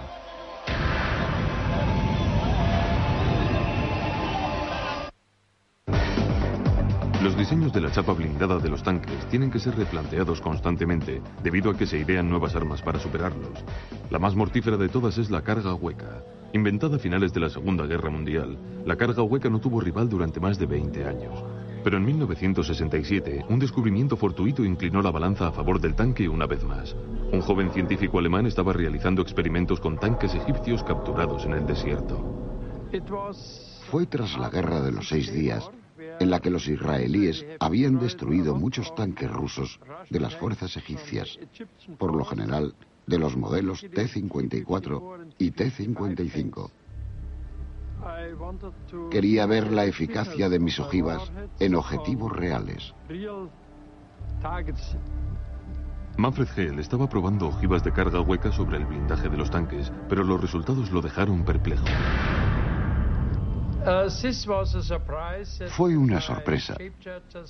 Los 7.26 7.36
diseños 7.36 7.72
de 7.72 7.80
la 7.80 7.90
chapa 7.90 8.12
blindada 8.12 8.60
de 8.60 8.68
los 8.68 8.84
tanques 8.84 9.26
tienen 9.28 9.50
que 9.50 9.58
ser 9.58 9.74
replanteados 9.74 10.40
constantemente 10.40 11.20
debido 11.42 11.72
a 11.72 11.76
que 11.76 11.84
se 11.84 11.98
idean 11.98 12.30
nuevas 12.30 12.54
armas 12.54 12.82
para 12.82 13.00
superarlos. 13.00 13.64
La 14.10 14.20
más 14.20 14.36
mortífera 14.36 14.76
de 14.76 14.88
todas 14.88 15.18
es 15.18 15.28
la 15.28 15.42
carga 15.42 15.74
hueca. 15.74 16.22
Inventada 16.52 16.94
a 16.94 16.98
finales 17.00 17.32
de 17.32 17.40
la 17.40 17.50
Segunda 17.50 17.84
Guerra 17.84 18.10
Mundial, 18.10 18.56
la 18.84 18.94
carga 18.94 19.24
hueca 19.24 19.50
no 19.50 19.58
tuvo 19.58 19.80
rival 19.80 20.08
durante 20.08 20.38
más 20.38 20.56
de 20.56 20.66
20 20.66 21.04
años. 21.04 21.42
Pero 21.82 21.96
en 21.96 22.04
1967, 22.04 23.46
un 23.48 23.58
descubrimiento 23.58 24.16
fortuito 24.16 24.64
inclinó 24.64 25.02
la 25.02 25.10
balanza 25.10 25.48
a 25.48 25.52
favor 25.52 25.80
del 25.80 25.96
tanque 25.96 26.28
una 26.28 26.46
vez 26.46 26.62
más. 26.62 26.94
Un 27.32 27.40
joven 27.40 27.72
científico 27.72 28.20
alemán 28.20 28.46
estaba 28.46 28.72
realizando 28.72 29.22
experimentos 29.22 29.80
con 29.80 29.98
tanques 29.98 30.32
egipcios 30.32 30.84
capturados 30.84 31.44
en 31.44 31.54
el 31.54 31.66
desierto. 31.66 32.22
Fue 33.90 34.06
tras 34.06 34.38
la 34.38 34.48
Guerra 34.48 34.80
de 34.80 34.92
los 34.92 35.08
Seis 35.08 35.32
Días 35.32 35.68
en 36.20 36.30
la 36.30 36.40
que 36.40 36.50
los 36.50 36.68
israelíes 36.68 37.44
habían 37.60 37.98
destruido 37.98 38.54
muchos 38.54 38.94
tanques 38.94 39.30
rusos 39.30 39.80
de 40.10 40.20
las 40.20 40.36
fuerzas 40.36 40.76
egipcias, 40.76 41.38
por 41.98 42.14
lo 42.14 42.24
general 42.24 42.74
de 43.06 43.18
los 43.18 43.36
modelos 43.36 43.80
T-54 43.80 45.34
y 45.38 45.50
T-55. 45.50 46.70
Quería 49.10 49.46
ver 49.46 49.72
la 49.72 49.84
eficacia 49.84 50.48
de 50.48 50.58
mis 50.58 50.78
ojivas 50.78 51.30
en 51.58 51.74
objetivos 51.74 52.32
reales. 52.32 52.94
Manfred 56.16 56.48
Hell 56.56 56.78
estaba 56.78 57.08
probando 57.08 57.48
ojivas 57.48 57.84
de 57.84 57.92
carga 57.92 58.20
hueca 58.20 58.50
sobre 58.50 58.78
el 58.78 58.86
blindaje 58.86 59.28
de 59.28 59.36
los 59.36 59.50
tanques, 59.50 59.92
pero 60.08 60.24
los 60.24 60.40
resultados 60.40 60.90
lo 60.90 61.02
dejaron 61.02 61.44
perplejo. 61.44 61.84
Fue 65.68 65.96
una 65.96 66.20
sorpresa 66.20 66.76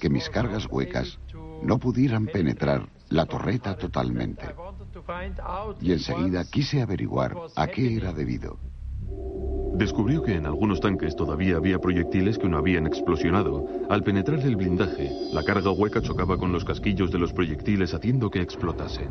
que 0.00 0.11
mis 0.11 0.28
cargas 0.28 0.66
huecas 0.71 1.19
no 1.62 1.78
pudieran 1.78 2.26
penetrar 2.26 2.88
la 3.09 3.25
torreta 3.26 3.76
totalmente. 3.76 4.55
Y 5.81 5.93
enseguida 5.93 6.45
quise 6.45 6.83
averiguar 6.83 7.35
a 7.55 7.66
qué 7.69 7.97
era 7.97 8.12
debido. 8.12 8.59
Descubrió 9.75 10.23
que 10.23 10.35
en 10.35 10.47
algunos 10.47 10.81
tanques 10.81 11.14
todavía 11.16 11.57
había 11.57 11.78
proyectiles 11.78 12.38
que 12.38 12.49
no 12.49 12.59
habían 12.59 12.87
explosionado. 12.87 13.66
Al 13.90 14.02
penetrar 14.02 14.40
el 14.40 14.57
blindaje, 14.57 15.11
la 15.33 15.43
carga 15.43 15.71
hueca 15.71 16.00
chocaba 16.00 16.38
con 16.38 16.52
los 16.52 16.64
casquillos 16.64 17.11
de 17.11 17.19
los 17.19 17.33
proyectiles 17.33 17.93
haciendo 17.93 18.31
que 18.31 18.40
explotasen. 18.40 19.11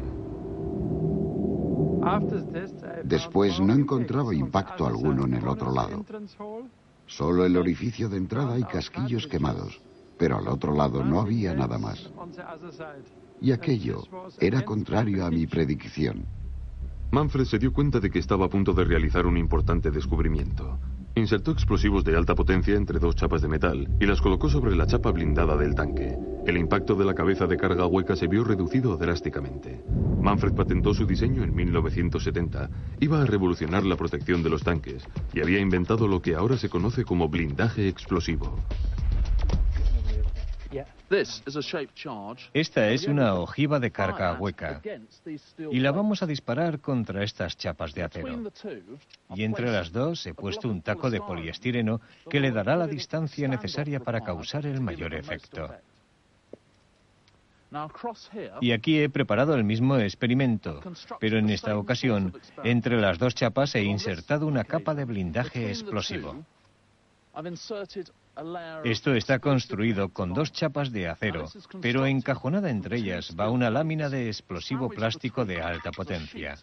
Después 3.04 3.60
no 3.60 3.74
encontraba 3.74 4.34
impacto 4.34 4.86
alguno 4.86 5.26
en 5.26 5.36
el 5.36 5.48
otro 5.48 5.72
lado. 5.72 6.06
Solo 7.08 7.46
el 7.46 7.58
orificio 7.58 8.10
de 8.10 8.18
entrada 8.18 8.58
y 8.58 8.64
casquillos 8.64 9.28
quemados, 9.28 9.80
pero 10.18 10.38
al 10.38 10.48
otro 10.48 10.74
lado 10.74 11.04
no 11.04 11.20
había 11.20 11.54
nada 11.54 11.78
más. 11.78 12.12
Y 13.42 13.52
aquello 13.52 14.04
era 14.40 14.64
contrario 14.64 15.26
a 15.26 15.30
mi 15.30 15.46
predicción. 15.46 16.26
Manfred 17.12 17.46
se 17.46 17.60
dio 17.60 17.72
cuenta 17.72 18.00
de 18.00 18.10
que 18.10 18.20
estaba 18.20 18.46
a 18.48 18.50
punto 18.50 18.74
de 18.74 18.84
realizar 18.84 19.26
un 19.26 19.38
importante 19.38 19.92
descubrimiento. 19.92 20.80
Insertó 21.18 21.52
explosivos 21.52 22.04
de 22.04 22.18
alta 22.18 22.36
potencia 22.36 22.76
entre 22.76 23.00
dos 23.00 23.16
chapas 23.16 23.42
de 23.42 23.48
metal 23.48 23.88
y 24.02 24.06
las 24.06 24.20
colocó 24.20 24.50
sobre 24.50 24.76
la 24.76 24.86
chapa 24.86 25.12
blindada 25.12 25.56
del 25.56 25.74
tanque. 25.74 26.18
El 26.46 26.58
impacto 26.58 26.94
de 26.94 27.06
la 27.06 27.16
cabeza 27.16 27.48
de 27.48 27.56
carga 27.56 27.86
hueca 27.86 28.18
se 28.18 28.28
vio 28.28 28.44
reducido 28.44 28.98
drásticamente. 28.98 29.82
Manfred 30.22 30.54
patentó 30.54 30.94
su 30.94 31.06
diseño 31.06 31.44
en 31.44 31.56
1970. 31.56 32.70
Iba 33.00 33.22
a 33.22 33.26
revolucionar 33.26 33.86
la 33.86 33.96
protección 33.96 34.44
de 34.44 34.50
los 34.50 34.64
tanques 34.64 35.08
y 35.34 35.40
había 35.40 35.60
inventado 35.60 36.06
lo 36.06 36.22
que 36.22 36.36
ahora 36.36 36.58
se 36.58 36.68
conoce 36.68 37.06
como 37.06 37.30
blindaje 37.30 37.88
explosivo. 37.88 38.60
Esta 42.54 42.90
es 42.90 43.08
una 43.08 43.36
ojiva 43.36 43.80
de 43.80 43.92
carga 43.92 44.34
hueca. 44.40 44.82
y 45.72 45.80
la 45.80 45.92
vamos 45.92 46.24
a 46.24 46.26
disparar 46.26 46.80
contra 46.80 47.24
estas 47.24 47.58
chapas 47.58 47.94
de 47.94 48.04
acero. 48.04 48.52
Y 49.36 49.44
entre 49.44 49.72
las 49.72 49.92
dos 49.92 50.26
he 50.26 50.34
puesto 50.34 50.70
un 50.70 50.82
taco 50.82 51.10
de 51.10 51.20
poliestireno 51.20 52.02
que 52.30 52.40
le 52.40 52.52
dará 52.52 52.76
la 52.76 52.88
distancia 52.88 53.48
necesaria 53.48 54.00
para 54.00 54.22
causar 54.22 54.66
el 54.66 54.82
mayor 54.82 55.14
efecto. 55.14 55.70
Y 58.62 58.72
aquí 58.72 59.00
he 59.00 59.10
preparado 59.10 59.56
el 59.56 59.64
mismo 59.64 59.98
experimento, 59.98 60.82
pero 61.20 61.38
en 61.38 61.50
esta 61.50 61.78
ocasión, 61.78 62.34
entre 62.64 63.00
las 63.00 63.18
dos 63.18 63.36
chapas 63.36 63.76
he 63.76 63.84
insertado 63.84 64.48
una 64.48 64.64
capa 64.64 64.96
de 64.96 65.06
blindaje 65.06 65.70
explosivo. 65.70 66.46
Esto 68.84 69.14
está 69.14 69.40
construido 69.40 70.10
con 70.10 70.34
dos 70.34 70.52
chapas 70.52 70.92
de 70.92 71.08
acero, 71.08 71.46
pero 71.82 72.06
encajonada 72.06 72.70
entre 72.70 72.98
ellas 72.98 73.36
va 73.40 73.50
una 73.50 73.70
lámina 73.70 74.10
de 74.10 74.28
explosivo 74.28 74.90
plástico 74.90 75.46
de 75.46 75.62
alta 75.62 75.92
potencia. 75.92 76.58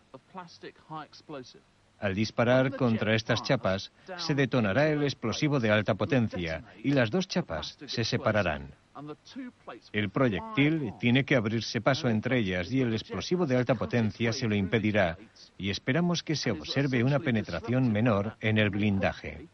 Al 1.99 2.15
disparar 2.15 2.77
contra 2.77 3.15
estas 3.15 3.43
chapas, 3.43 3.93
se 4.17 4.35
detonará 4.35 4.89
el 4.89 5.05
explosivo 5.05 5.61
de 5.61 5.71
alta 5.71 5.95
potencia 5.95 6.65
y 6.83 6.91
las 6.91 7.11
dos 7.11 7.29
chapas 7.29 7.79
se 7.87 8.05
separarán. 8.05 8.75
El 9.93 10.11
proyectil 10.11 10.93
tiene 11.01 11.25
que 11.25 11.37
abrirse 11.37 11.81
paso 11.81 12.09
entre 12.09 12.39
ellas 12.39 12.71
y 12.71 12.81
el 12.81 12.93
explosivo 12.93 13.47
de 13.47 13.57
alta 13.57 13.77
potencia 13.77 14.33
se 14.33 14.49
lo 14.49 14.55
impedirá 14.55 15.17
y 15.57 15.71
esperamos 15.71 16.23
que 16.23 16.37
se 16.37 16.51
observe 16.51 17.05
una 17.05 17.21
penetración 17.21 17.91
menor 17.91 18.37
en 18.41 18.59
el 18.59 18.71
blindaje. 18.71 19.49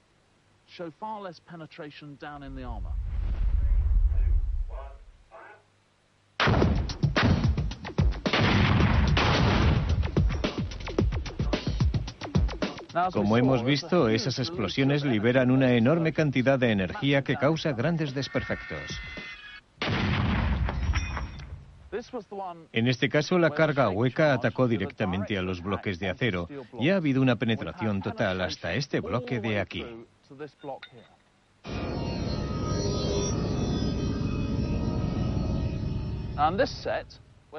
Como 13.12 13.36
hemos 13.36 13.64
visto, 13.64 14.08
esas 14.08 14.38
explosiones 14.38 15.04
liberan 15.04 15.50
una 15.50 15.72
enorme 15.72 16.12
cantidad 16.12 16.58
de 16.58 16.70
energía 16.70 17.22
que 17.22 17.36
causa 17.36 17.72
grandes 17.72 18.14
desperfectos. 18.14 19.00
En 22.72 22.86
este 22.86 23.08
caso, 23.08 23.38
la 23.38 23.50
carga 23.50 23.88
hueca 23.88 24.32
atacó 24.32 24.68
directamente 24.68 25.38
a 25.38 25.42
los 25.42 25.62
bloques 25.62 25.98
de 25.98 26.08
acero 26.08 26.48
y 26.78 26.90
ha 26.90 26.96
habido 26.96 27.20
una 27.20 27.36
penetración 27.36 28.00
total 28.02 28.40
hasta 28.40 28.74
este 28.74 29.00
bloque 29.00 29.40
de 29.40 29.60
aquí. 29.60 29.84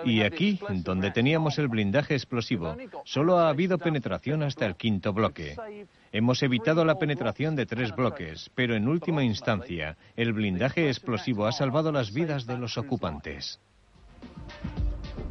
Y 0.05 0.21
aquí, 0.21 0.59
donde 0.83 1.11
teníamos 1.11 1.57
el 1.57 1.67
blindaje 1.67 2.13
explosivo, 2.13 2.75
solo 3.03 3.39
ha 3.39 3.49
habido 3.49 3.77
penetración 3.77 4.43
hasta 4.43 4.65
el 4.65 4.75
quinto 4.75 5.13
bloque. 5.13 5.55
Hemos 6.11 6.43
evitado 6.43 6.85
la 6.85 6.99
penetración 6.99 7.55
de 7.55 7.65
tres 7.65 7.95
bloques, 7.95 8.49
pero 8.55 8.75
en 8.75 8.87
última 8.87 9.23
instancia, 9.23 9.97
el 10.15 10.33
blindaje 10.33 10.87
explosivo 10.87 11.45
ha 11.47 11.51
salvado 11.51 11.91
las 11.91 12.13
vidas 12.13 12.45
de 12.45 12.57
los 12.57 12.77
ocupantes. 12.77 13.59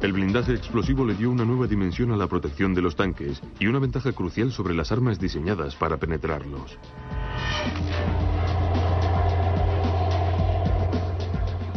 El 0.01 0.13
blindaje 0.13 0.53
explosivo 0.53 1.05
le 1.05 1.13
dio 1.13 1.29
una 1.29 1.43
nueva 1.43 1.67
dimensión 1.67 2.11
a 2.11 2.17
la 2.17 2.27
protección 2.27 2.73
de 2.73 2.81
los 2.81 2.95
tanques 2.95 3.41
y 3.59 3.67
una 3.67 3.79
ventaja 3.79 4.13
crucial 4.13 4.49
sobre 4.53 4.73
las 4.73 4.93
armas 4.93 5.19
diseñadas 5.19 5.75
para 5.75 5.97
penetrarlos. 5.97 6.79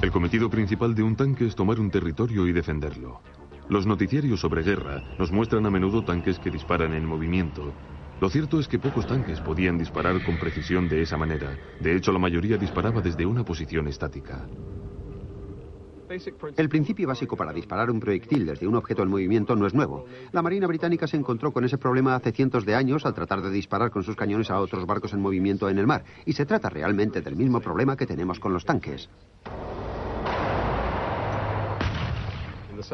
El 0.00 0.12
cometido 0.12 0.48
principal 0.50 0.94
de 0.94 1.02
un 1.02 1.16
tanque 1.16 1.46
es 1.46 1.56
tomar 1.56 1.80
un 1.80 1.90
territorio 1.90 2.46
y 2.46 2.52
defenderlo. 2.52 3.20
Los 3.68 3.86
noticiarios 3.86 4.40
sobre 4.40 4.62
guerra 4.62 5.02
nos 5.18 5.32
muestran 5.32 5.66
a 5.66 5.70
menudo 5.70 6.04
tanques 6.04 6.38
que 6.38 6.50
disparan 6.50 6.92
en 6.92 7.04
movimiento. 7.04 7.72
Lo 8.20 8.30
cierto 8.30 8.60
es 8.60 8.68
que 8.68 8.78
pocos 8.78 9.04
tanques 9.04 9.40
podían 9.40 9.78
disparar 9.78 10.22
con 10.24 10.38
precisión 10.38 10.88
de 10.88 11.02
esa 11.02 11.16
manera. 11.16 11.56
De 11.80 11.96
hecho, 11.96 12.12
la 12.12 12.20
mayoría 12.20 12.56
disparaba 12.56 13.00
desde 13.00 13.26
una 13.26 13.44
posición 13.44 13.88
estática. 13.88 14.46
El 16.56 16.68
principio 16.68 17.08
básico 17.08 17.36
para 17.36 17.52
disparar 17.52 17.90
un 17.90 18.00
proyectil 18.00 18.44
desde 18.44 18.66
un 18.66 18.74
objeto 18.74 19.02
en 19.02 19.08
movimiento 19.08 19.56
no 19.56 19.66
es 19.66 19.74
nuevo. 19.74 20.06
La 20.32 20.42
Marina 20.42 20.66
Británica 20.66 21.06
se 21.06 21.16
encontró 21.16 21.52
con 21.52 21.64
ese 21.64 21.78
problema 21.78 22.14
hace 22.14 22.32
cientos 22.32 22.66
de 22.66 22.74
años 22.74 23.06
al 23.06 23.14
tratar 23.14 23.40
de 23.40 23.50
disparar 23.50 23.90
con 23.90 24.02
sus 24.02 24.16
cañones 24.16 24.50
a 24.50 24.60
otros 24.60 24.84
barcos 24.86 25.12
en 25.12 25.20
movimiento 25.20 25.68
en 25.68 25.78
el 25.78 25.86
mar. 25.86 26.04
Y 26.26 26.34
se 26.34 26.44
trata 26.44 26.68
realmente 26.68 27.22
del 27.22 27.36
mismo 27.36 27.60
problema 27.60 27.96
que 27.96 28.06
tenemos 28.06 28.38
con 28.38 28.52
los 28.52 28.64
tanques. 28.64 29.08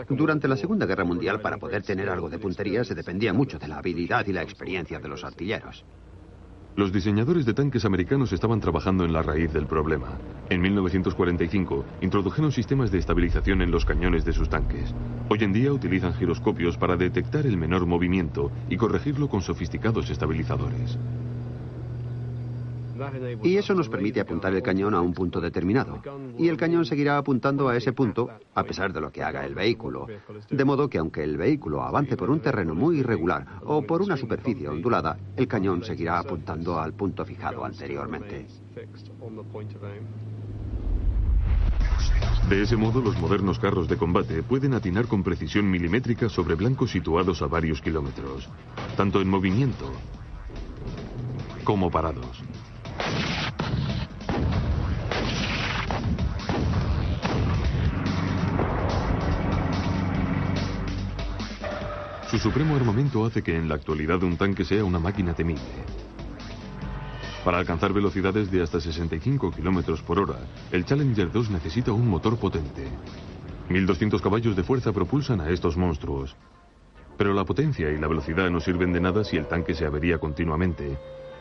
Durante 0.08 0.48
la 0.48 0.56
Segunda 0.56 0.86
Guerra 0.86 1.04
Mundial, 1.04 1.40
para 1.40 1.56
poder 1.56 1.82
tener 1.82 2.08
algo 2.10 2.28
de 2.28 2.38
puntería, 2.38 2.84
se 2.84 2.94
dependía 2.94 3.32
mucho 3.32 3.58
de 3.58 3.68
la 3.68 3.78
habilidad 3.78 4.26
y 4.26 4.32
la 4.32 4.42
experiencia 4.42 4.98
de 4.98 5.08
los 5.08 5.24
artilleros. 5.24 5.84
Los 6.78 6.92
diseñadores 6.92 7.44
de 7.44 7.54
tanques 7.54 7.84
americanos 7.84 8.32
estaban 8.32 8.60
trabajando 8.60 9.04
en 9.04 9.12
la 9.12 9.20
raíz 9.20 9.52
del 9.52 9.66
problema. 9.66 10.16
En 10.48 10.60
1945 10.60 11.84
introdujeron 12.02 12.52
sistemas 12.52 12.92
de 12.92 12.98
estabilización 12.98 13.62
en 13.62 13.72
los 13.72 13.84
cañones 13.84 14.24
de 14.24 14.32
sus 14.32 14.48
tanques. 14.48 14.94
Hoy 15.28 15.38
en 15.42 15.52
día 15.52 15.72
utilizan 15.72 16.14
giroscopios 16.14 16.78
para 16.78 16.96
detectar 16.96 17.46
el 17.46 17.56
menor 17.56 17.84
movimiento 17.86 18.52
y 18.70 18.76
corregirlo 18.76 19.28
con 19.28 19.42
sofisticados 19.42 20.08
estabilizadores. 20.08 20.96
Y 23.42 23.56
eso 23.56 23.74
nos 23.74 23.88
permite 23.88 24.20
apuntar 24.20 24.54
el 24.54 24.62
cañón 24.62 24.94
a 24.94 25.00
un 25.00 25.12
punto 25.12 25.40
determinado. 25.40 26.02
Y 26.38 26.48
el 26.48 26.56
cañón 26.56 26.84
seguirá 26.84 27.18
apuntando 27.18 27.68
a 27.68 27.76
ese 27.76 27.92
punto 27.92 28.28
a 28.54 28.64
pesar 28.64 28.92
de 28.92 29.00
lo 29.00 29.10
que 29.10 29.22
haga 29.22 29.44
el 29.44 29.54
vehículo. 29.54 30.06
De 30.50 30.64
modo 30.64 30.88
que 30.88 30.98
aunque 30.98 31.22
el 31.22 31.36
vehículo 31.36 31.82
avance 31.82 32.16
por 32.16 32.30
un 32.30 32.40
terreno 32.40 32.74
muy 32.74 32.98
irregular 32.98 33.46
o 33.64 33.82
por 33.82 34.02
una 34.02 34.16
superficie 34.16 34.68
ondulada, 34.68 35.18
el 35.36 35.46
cañón 35.46 35.84
seguirá 35.84 36.18
apuntando 36.18 36.78
al 36.78 36.94
punto 36.94 37.24
fijado 37.24 37.64
anteriormente. 37.64 38.46
De 42.48 42.62
ese 42.62 42.76
modo, 42.76 43.02
los 43.02 43.18
modernos 43.20 43.58
carros 43.58 43.88
de 43.88 43.96
combate 43.96 44.42
pueden 44.42 44.72
atinar 44.72 45.06
con 45.06 45.22
precisión 45.22 45.70
milimétrica 45.70 46.28
sobre 46.28 46.54
blancos 46.54 46.90
situados 46.90 47.42
a 47.42 47.46
varios 47.46 47.82
kilómetros, 47.82 48.48
tanto 48.96 49.20
en 49.20 49.28
movimiento 49.28 49.92
como 51.64 51.90
parados. 51.90 52.42
Su 62.30 62.38
supremo 62.38 62.76
armamento 62.76 63.24
hace 63.24 63.42
que 63.42 63.56
en 63.56 63.68
la 63.68 63.74
actualidad 63.74 64.22
un 64.22 64.36
tanque 64.36 64.64
sea 64.64 64.84
una 64.84 64.98
máquina 64.98 65.34
temible. 65.34 65.62
Para 67.44 67.58
alcanzar 67.58 67.92
velocidades 67.92 68.50
de 68.50 68.62
hasta 68.62 68.80
65 68.80 69.50
kilómetros 69.50 70.02
por 70.02 70.18
hora, 70.18 70.38
el 70.70 70.84
Challenger 70.84 71.32
2 71.32 71.50
necesita 71.50 71.92
un 71.92 72.08
motor 72.08 72.38
potente. 72.38 72.86
1200 73.70 74.20
caballos 74.20 74.56
de 74.56 74.62
fuerza 74.62 74.92
propulsan 74.92 75.40
a 75.40 75.48
estos 75.50 75.76
monstruos. 75.76 76.36
Pero 77.16 77.32
la 77.32 77.44
potencia 77.44 77.90
y 77.90 77.98
la 77.98 78.08
velocidad 78.08 78.50
no 78.50 78.60
sirven 78.60 78.92
de 78.92 79.00
nada 79.00 79.24
si 79.24 79.36
el 79.36 79.46
tanque 79.46 79.74
se 79.74 79.86
avería 79.86 80.18
continuamente 80.18 80.98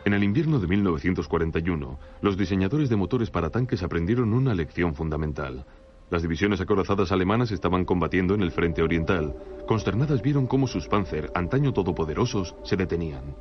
en 0.08 0.14
el 0.14 0.24
invierno 0.24 0.58
de 0.58 0.66
1941, 0.66 1.98
los 2.22 2.38
diseñadores 2.38 2.88
de 2.88 2.96
motores 2.96 3.30
para 3.30 3.50
tanques 3.50 3.82
aprendieron 3.82 4.32
una 4.32 4.54
lección 4.54 4.94
fundamental. 4.94 5.66
Las 6.10 6.22
divisiones 6.22 6.60
acorazadas 6.60 7.12
alemanas 7.12 7.50
estaban 7.50 7.84
combatiendo 7.84 8.34
en 8.34 8.40
el 8.40 8.50
frente 8.50 8.82
oriental. 8.82 9.34
Consternadas 9.66 10.22
vieron 10.22 10.46
cómo 10.46 10.66
sus 10.66 10.88
Panzer, 10.88 11.30
antaño 11.34 11.74
todopoderosos, 11.74 12.54
se 12.64 12.76
detenían. 12.76 13.36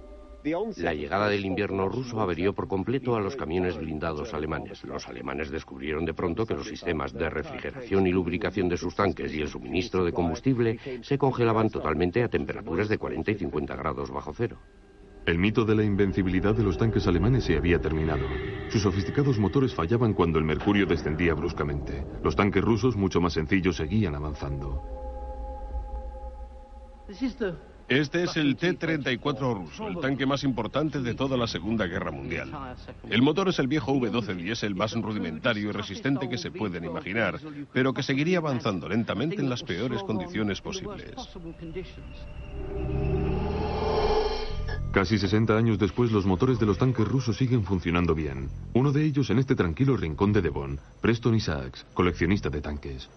La 0.77 0.93
llegada 0.93 1.29
del 1.29 1.45
invierno 1.45 1.89
ruso 1.89 2.21
averió 2.21 2.53
por 2.53 2.67
completo 2.67 3.15
a 3.15 3.21
los 3.21 3.35
camiones 3.35 3.77
blindados 3.77 4.33
alemanes. 4.33 4.83
Los 4.83 5.07
alemanes 5.07 5.49
descubrieron 5.49 6.05
de 6.05 6.13
pronto 6.13 6.45
que 6.45 6.53
los 6.53 6.67
sistemas 6.67 7.13
de 7.13 7.29
refrigeración 7.29 8.05
y 8.05 8.11
lubricación 8.11 8.69
de 8.69 8.77
sus 8.77 8.95
tanques 8.95 9.33
y 9.33 9.41
el 9.41 9.49
suministro 9.49 10.05
de 10.05 10.13
combustible 10.13 10.79
se 11.01 11.17
congelaban 11.17 11.69
totalmente 11.69 12.23
a 12.23 12.29
temperaturas 12.29 12.87
de 12.87 12.97
40 12.97 13.31
y 13.31 13.35
50 13.35 13.75
grados 13.75 14.11
bajo 14.11 14.33
cero. 14.33 14.57
El 15.27 15.39
mito 15.39 15.65
de 15.65 15.75
la 15.75 15.83
invencibilidad 15.83 16.55
de 16.55 16.63
los 16.63 16.77
tanques 16.77 17.05
alemanes 17.05 17.43
se 17.43 17.57
había 17.57 17.81
terminado. 17.81 18.25
Sus 18.69 18.83
sofisticados 18.83 19.37
motores 19.37 19.75
fallaban 19.75 20.13
cuando 20.13 20.39
el 20.39 20.45
mercurio 20.45 20.85
descendía 20.85 21.33
bruscamente. 21.33 22.05
Los 22.23 22.37
tanques 22.37 22.63
rusos, 22.63 22.95
mucho 22.95 23.19
más 23.19 23.33
sencillos, 23.33 23.75
seguían 23.75 24.15
avanzando. 24.15 24.81
Este 27.89 28.23
es 28.23 28.35
el 28.37 28.55
T-34 28.55 29.53
ruso, 29.53 29.87
el 29.87 29.97
tanque 29.99 30.25
más 30.25 30.43
importante 30.43 31.01
de 31.01 31.13
toda 31.13 31.37
la 31.37 31.47
Segunda 31.47 31.87
Guerra 31.87 32.11
Mundial. 32.11 32.49
El 33.09 33.21
motor 33.21 33.47
es 33.47 33.59
el 33.59 33.67
viejo 33.67 33.93
V-12 33.93 34.35
diésel 34.35 34.75
más 34.75 34.93
rudimentario 34.93 35.69
y 35.69 35.71
resistente 35.71 36.27
que 36.27 36.37
se 36.37 36.51
pueden 36.51 36.83
imaginar, 36.83 37.39
pero 37.73 37.93
que 37.93 38.03
seguiría 38.03 38.39
avanzando 38.39 38.89
lentamente 38.89 39.37
en 39.37 39.49
las 39.49 39.63
peores 39.63 40.03
condiciones 40.03 40.59
posibles. 40.59 41.13
Casi 44.91 45.17
60 45.17 45.55
años 45.55 45.77
después, 45.77 46.11
los 46.11 46.25
motores 46.25 46.59
de 46.59 46.65
los 46.65 46.77
tanques 46.77 47.07
rusos 47.07 47.37
siguen 47.37 47.63
funcionando 47.63 48.15
bien. 48.15 48.49
Uno 48.73 48.91
de 48.91 49.03
ellos 49.03 49.29
en 49.29 49.39
este 49.39 49.55
tranquilo 49.55 49.95
rincón 49.97 50.33
de 50.33 50.41
Devon, 50.41 50.79
Preston 51.01 51.35
Isaacs, 51.35 51.85
coleccionista 51.93 52.49
de 52.49 52.61
tanques. 52.61 53.09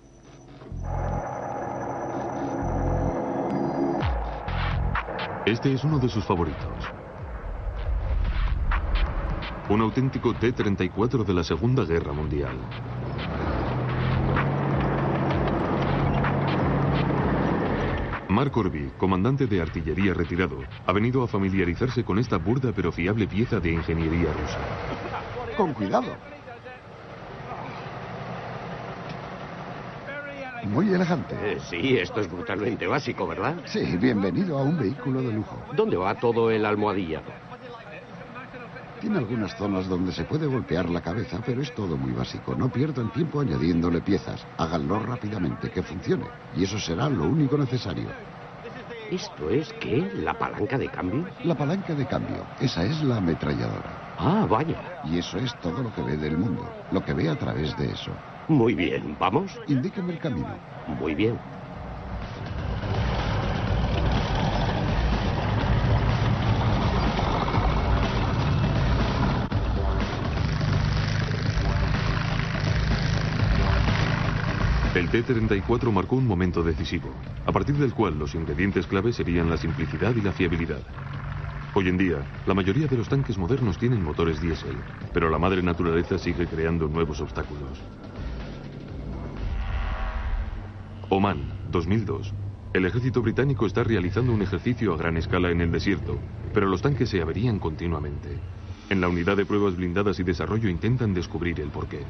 Este 5.47 5.73
es 5.73 5.83
uno 5.85 5.99
de 5.99 6.09
sus 6.09 6.25
favoritos. 6.25 6.85
Un 9.71 9.81
auténtico 9.81 10.35
T-34 10.35 11.25
de 11.25 11.33
la 11.33 11.45
Segunda 11.45 11.85
Guerra 11.85 12.13
Mundial. 12.13 12.57
Mark 18.31 18.57
Orby, 18.57 18.93
comandante 18.97 19.47
de 19.49 19.61
artillería 19.61 20.15
retirado, 20.15 20.57
ha 20.87 20.93
venido 20.93 21.23
a 21.25 21.27
familiarizarse 21.27 22.05
con 22.05 22.19
esta 22.19 22.39
burda 22.39 22.73
pero 22.75 22.93
fiable 22.93 23.27
pieza 23.27 23.59
de 23.59 23.73
ingeniería 23.73 24.33
rusa. 24.33 24.61
Con 25.57 25.75
cuidado. 25.75 26.17
Muy 30.63 30.95
elegante. 30.95 31.35
Eh, 31.43 31.59
sí, 31.69 31.97
esto 31.99 32.21
es 32.21 32.31
brutalmente 32.31 32.87
básico, 32.87 33.27
¿verdad? 33.27 33.57
Sí, 33.67 33.81
bienvenido 33.97 34.59
a 34.59 34.63
un 34.63 34.79
vehículo 34.79 35.23
de 35.23 35.33
lujo. 35.33 35.57
¿Dónde 35.75 35.97
va 35.97 36.15
todo 36.15 36.51
el 36.53 36.65
almohadillado? 36.65 37.50
Tiene 39.01 39.17
algunas 39.17 39.57
zonas 39.57 39.89
donde 39.89 40.13
se 40.13 40.25
puede 40.25 40.47
golpear 40.47 40.91
la 40.91 41.01
cabeza, 41.01 41.41
pero 41.45 41.63
es 41.63 41.73
todo 41.75 41.97
muy 41.97 42.13
básico. 42.13 42.55
No 42.55 42.69
pierdan 42.69 43.11
tiempo 43.13 43.41
añadiéndole 43.41 44.03
piezas. 44.03 44.45
Háganlo 44.59 44.99
rápidamente, 44.99 45.71
que 45.71 45.83
funcione. 45.83 46.27
Y 46.55 46.65
eso 46.65 46.79
será 46.79 47.09
lo 47.09 47.25
único 47.25 47.57
necesario. 47.57 48.09
¿Esto 49.11 49.49
es 49.49 49.73
qué? 49.81 50.07
¿La 50.17 50.35
palanca 50.35 50.77
de 50.77 50.89
cambio? 50.89 51.25
La 51.45 51.55
palanca 51.55 51.95
de 51.95 52.07
cambio. 52.07 52.45
Esa 52.61 52.85
es 52.85 53.03
la 53.03 53.17
ametralladora. 53.17 54.17
Ah, 54.19 54.47
vaya. 54.49 54.77
Y 55.07 55.19
eso 55.19 55.39
es 55.39 55.55
todo 55.61 55.83
lo 55.83 55.93
que 55.95 56.03
ve 56.03 56.17
del 56.19 56.37
mundo. 56.37 56.63
Lo 56.93 57.03
que 57.03 57.15
ve 57.15 57.31
a 57.31 57.37
través 57.37 57.77
de 57.79 57.91
eso. 57.91 58.13
Muy 58.49 58.75
bien, 58.75 59.17
¿vamos? 59.19 59.51
Indíqueme 59.67 60.13
el 60.13 60.19
camino. 60.19 60.55
Muy 61.01 61.15
bien. 61.15 61.39
T-34 74.93 75.93
marcó 75.93 76.17
un 76.17 76.27
momento 76.27 76.65
decisivo, 76.65 77.15
a 77.47 77.53
partir 77.53 77.77
del 77.77 77.95
cual 77.95 78.19
los 78.19 78.35
ingredientes 78.35 78.89
clave 78.89 79.13
serían 79.13 79.49
la 79.49 79.57
simplicidad 79.57 80.17
y 80.17 80.21
la 80.21 80.33
fiabilidad. 80.33 80.81
Hoy 81.75 81.89
en 81.89 81.97
día, 81.97 82.27
la 82.45 82.55
mayoría 82.55 82.89
de 82.89 82.97
los 82.97 83.09
tanques 83.09 83.39
modernos 83.39 83.79
tienen 83.79 84.03
motores 84.03 84.41
diésel, 84.41 84.75
pero 85.15 85.31
la 85.31 85.39
madre 85.39 85.63
naturaleza 85.63 86.19
sigue 86.19 86.45
creando 86.49 86.89
nuevos 86.89 87.21
obstáculos. 87.21 87.79
Oman, 91.09 91.39
2002. 91.71 92.35
El 92.73 92.85
ejército 92.85 93.23
británico 93.23 93.67
está 93.67 93.85
realizando 93.85 94.33
un 94.33 94.43
ejercicio 94.43 94.93
a 94.93 94.97
gran 94.97 95.17
escala 95.17 95.53
en 95.53 95.61
el 95.61 95.71
desierto, 95.71 96.19
pero 96.53 96.67
los 96.67 96.83
tanques 96.83 97.09
se 97.09 97.23
averían 97.23 97.61
continuamente. 97.61 98.41
En 98.89 99.01
la 99.01 99.09
unidad 99.09 99.37
de 99.37 99.47
pruebas 99.47 99.77
blindadas 99.77 100.19
y 100.19 100.25
desarrollo 100.25 100.69
intentan 100.69 101.15
descubrir 101.15 101.61
el 101.61 101.71
porqué. 101.71 102.05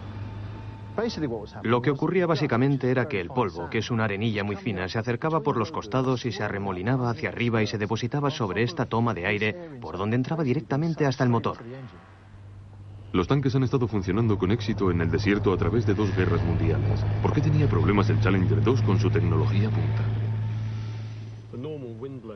Lo 1.63 1.83
que 1.83 1.91
ocurría 1.91 2.27
básicamente 2.27 2.91
era 2.91 3.09
que 3.09 3.21
el 3.21 3.29
polvo, 3.29 3.71
que 3.71 3.79
es 3.79 3.91
una 3.91 4.05
arenilla 4.05 4.45
muy 4.45 4.57
fina, 4.57 4.89
se 4.89 4.99
acercaba 4.99 5.41
por 5.41 5.57
los 5.57 5.71
costados 5.71 6.27
y 6.27 6.33
se 6.33 6.43
arremolinaba 6.43 7.11
hacia 7.11 7.31
arriba 7.31 7.63
y 7.63 7.67
se 7.67 7.79
depositaba 7.79 8.31
sobre 8.31 8.63
esta 8.63 8.87
toma 8.87 9.15
de 9.15 9.27
aire, 9.27 9.79
por 9.81 9.97
donde 9.97 10.17
entraba 10.17 10.45
directamente 10.45 11.07
hasta 11.07 11.25
el 11.25 11.31
motor. 11.31 11.59
Los 13.13 13.27
tanques 13.27 13.55
han 13.57 13.65
estado 13.65 13.89
funcionando 13.89 14.39
con 14.39 14.53
éxito 14.53 14.91
en 14.91 15.01
el 15.01 15.11
desierto 15.11 15.53
a 15.53 15.57
través 15.57 15.85
de 15.85 15.95
dos 15.95 16.15
guerras 16.15 16.45
mundiales. 16.45 17.01
¿Por 17.21 17.33
qué 17.33 17.41
tenía 17.41 17.67
problemas 17.67 18.09
el 18.09 18.21
Challenger 18.21 18.63
2 18.63 18.83
con 18.83 18.99
su 19.01 19.11
tecnología 19.11 19.69
punta? 19.71 20.20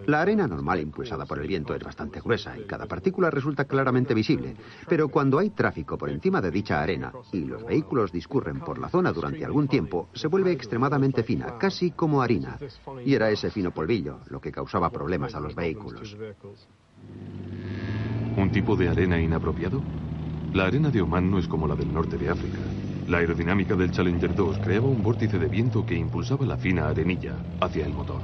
La 0.06 0.20
arena 0.20 0.46
normal 0.46 0.80
impulsada 0.80 1.24
por 1.24 1.38
el 1.38 1.46
viento 1.46 1.74
es 1.74 1.82
bastante 1.82 2.20
gruesa 2.20 2.58
y 2.58 2.64
cada 2.64 2.86
partícula 2.86 3.30
resulta 3.30 3.64
claramente 3.64 4.14
visible, 4.14 4.56
pero 4.88 5.08
cuando 5.08 5.38
hay 5.38 5.50
tráfico 5.50 5.96
por 5.96 6.10
encima 6.10 6.40
de 6.40 6.50
dicha 6.50 6.82
arena 6.82 7.12
y 7.32 7.44
los 7.44 7.64
vehículos 7.64 8.12
discurren 8.12 8.60
por 8.60 8.78
la 8.78 8.88
zona 8.88 9.12
durante 9.12 9.44
algún 9.44 9.68
tiempo, 9.68 10.08
se 10.14 10.28
vuelve 10.28 10.52
extremadamente 10.52 11.22
fina, 11.22 11.58
casi 11.58 11.92
como 11.92 12.22
harina. 12.22 12.58
Y 13.04 13.14
era 13.14 13.30
ese 13.30 13.50
fino 13.50 13.70
polvillo 13.70 14.20
lo 14.28 14.40
que 14.40 14.52
causaba 14.52 14.90
problemas 14.90 15.34
a 15.34 15.40
los 15.40 15.54
vehículos. 15.54 16.16
¿Un 18.36 18.50
tipo 18.50 18.76
de 18.76 18.88
arena 18.88 19.20
inapropiado? 19.20 19.80
La 20.52 20.66
arena 20.66 20.90
de 20.90 21.00
Oman 21.00 21.30
no 21.30 21.38
es 21.38 21.48
como 21.48 21.66
la 21.66 21.76
del 21.76 21.92
norte 21.92 22.16
de 22.16 22.28
África. 22.28 22.58
La 23.08 23.18
aerodinámica 23.18 23.74
del 23.74 23.90
Challenger 23.90 24.34
2 24.34 24.58
creaba 24.58 24.86
un 24.86 25.02
vórtice 25.02 25.38
de 25.38 25.48
viento 25.48 25.84
que 25.84 25.94
impulsaba 25.94 26.46
la 26.46 26.56
fina 26.56 26.88
arenilla 26.88 27.36
hacia 27.60 27.84
el 27.84 27.92
motor. 27.92 28.20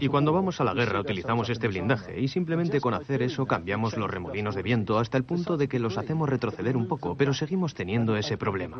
Y 0.00 0.08
cuando 0.08 0.32
vamos 0.32 0.60
a 0.60 0.64
la 0.64 0.74
guerra 0.74 1.00
utilizamos 1.00 1.48
este 1.50 1.68
blindaje 1.68 2.20
y 2.20 2.28
simplemente 2.28 2.80
con 2.80 2.94
hacer 2.94 3.22
eso 3.22 3.46
cambiamos 3.46 3.96
los 3.96 4.10
remolinos 4.10 4.54
de 4.54 4.62
viento 4.62 4.98
hasta 4.98 5.18
el 5.18 5.24
punto 5.24 5.56
de 5.56 5.68
que 5.68 5.78
los 5.78 5.98
hacemos 5.98 6.28
retroceder 6.28 6.76
un 6.76 6.88
poco, 6.88 7.16
pero 7.16 7.32
seguimos 7.32 7.74
teniendo 7.74 8.16
ese 8.16 8.36
problema. 8.36 8.78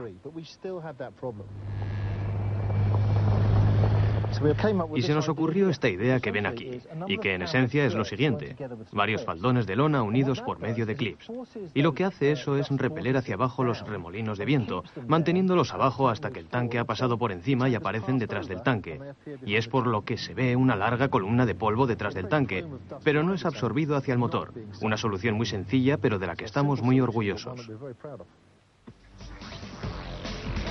Y 4.95 5.03
se 5.03 5.15
nos 5.15 5.29
ocurrió 5.29 5.69
esta 5.69 5.89
idea 5.89 6.21
que 6.21 6.31
ven 6.31 6.47
aquí, 6.47 6.81
y 7.07 7.19
que 7.19 7.35
en 7.35 7.43
esencia 7.43 7.85
es 7.85 7.95
lo 7.95 8.05
siguiente, 8.05 8.57
varios 8.93 9.25
faldones 9.25 9.67
de 9.67 9.77
lona 9.77 10.03
unidos 10.03 10.41
por 10.41 10.59
medio 10.59 10.87
de 10.87 10.97
clips. 10.97 11.31
Y 11.75 11.83
lo 11.83 11.95
que 11.95 12.05
hace 12.05 12.33
eso 12.33 12.57
es 12.57 12.69
repeler 12.71 13.17
hacia 13.17 13.35
abajo 13.35 13.65
los 13.65 13.87
remolinos 13.87 14.39
de 14.39 14.45
viento, 14.45 14.85
manteniéndolos 15.07 15.75
abajo 15.75 16.09
hasta 16.09 16.31
que 16.31 16.41
el 16.41 16.47
tanque 16.47 16.79
ha 16.79 16.85
pasado 16.85 17.19
por 17.19 17.33
encima 17.33 17.69
y 17.69 17.75
aparecen 17.75 18.19
detrás 18.19 18.49
del 18.49 18.63
tanque. 18.63 19.01
Y 19.45 19.57
es 19.57 19.69
por 19.69 19.87
lo 19.87 20.05
que 20.05 20.17
se 20.17 20.35
ve 20.35 20.57
una 20.57 20.77
larga 20.77 21.09
columna 21.09 21.47
de 21.47 21.55
polvo 21.55 21.87
detrás 21.87 22.15
del 22.15 22.29
tanque, 22.29 22.65
pero 23.05 23.23
no 23.23 23.35
es 23.35 23.45
absorbido 23.45 23.97
hacia 23.97 24.13
el 24.13 24.19
motor. 24.19 24.53
Una 24.81 24.97
solución 24.97 25.35
muy 25.35 25.47
sencilla, 25.47 25.99
pero 25.99 26.19
de 26.19 26.27
la 26.27 26.37
que 26.37 26.45
estamos 26.45 26.83
muy 26.83 27.01
orgullosos. 27.01 27.71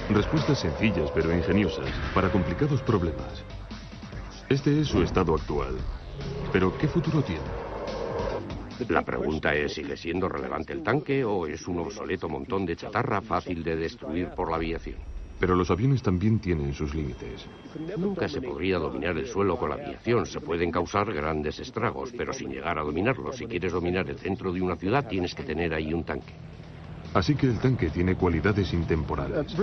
Respuestas 0.10 0.58
sencillas 0.60 1.12
pero 1.12 1.32
ingeniosas 1.32 1.88
para 2.16 2.32
complicados 2.32 2.82
problemas. 2.82 3.44
Este 4.50 4.82
es 4.82 4.88
su 4.88 5.04
estado 5.04 5.36
actual. 5.36 5.76
Pero 6.52 6.76
¿qué 6.80 6.88
futuro 6.88 7.22
tiene? 7.22 7.44
La 8.88 9.04
pregunta 9.04 9.54
es, 9.54 9.74
¿sigue 9.74 9.96
siendo 9.96 10.28
relevante 10.28 10.74
el 10.74 10.82
tanque 10.82 11.24
o 11.24 11.46
es 11.46 11.68
un 11.68 11.80
obsoleto 11.80 12.28
montón 12.28 12.66
de 12.66 12.76
chatarra 12.76 13.22
fácil 13.22 13.64
de 13.64 13.76
destruir 13.76 14.30
por 14.30 14.50
la 14.50 14.56
aviación? 14.56 14.96
Pero 15.40 15.56
los 15.56 15.70
aviones 15.70 16.02
también 16.02 16.40
tienen 16.40 16.74
sus 16.74 16.96
límites. 16.96 17.46
Nunca 17.96 18.28
se 18.28 18.42
podría 18.42 18.80
dominar 18.80 19.16
el 19.16 19.28
suelo 19.28 19.58
con 19.58 19.70
la 19.70 19.76
aviación. 19.76 20.26
Se 20.26 20.42
pueden 20.42 20.72
causar 20.72 21.14
grandes 21.14 21.60
estragos, 21.60 22.12
pero 22.18 22.34
sin 22.34 22.50
llegar 22.50 22.80
a 22.80 22.84
dominarlo. 22.84 23.32
Si 23.32 23.46
quieres 23.46 23.74
dominar 23.74 24.10
el 24.10 24.18
centro 24.18 24.52
de 24.52 24.62
una 24.62 24.76
ciudad, 24.76 25.08
tienes 25.08 25.36
que 25.36 25.44
tener 25.44 25.72
ahí 25.74 25.94
un 25.94 26.04
tanque. 26.04 26.34
Así 27.14 27.36
que 27.36 27.48
el 27.48 27.60
tanque 27.60 27.90
tiene 27.90 28.16
cualidades 28.16 28.72
intemporales. 28.74 29.56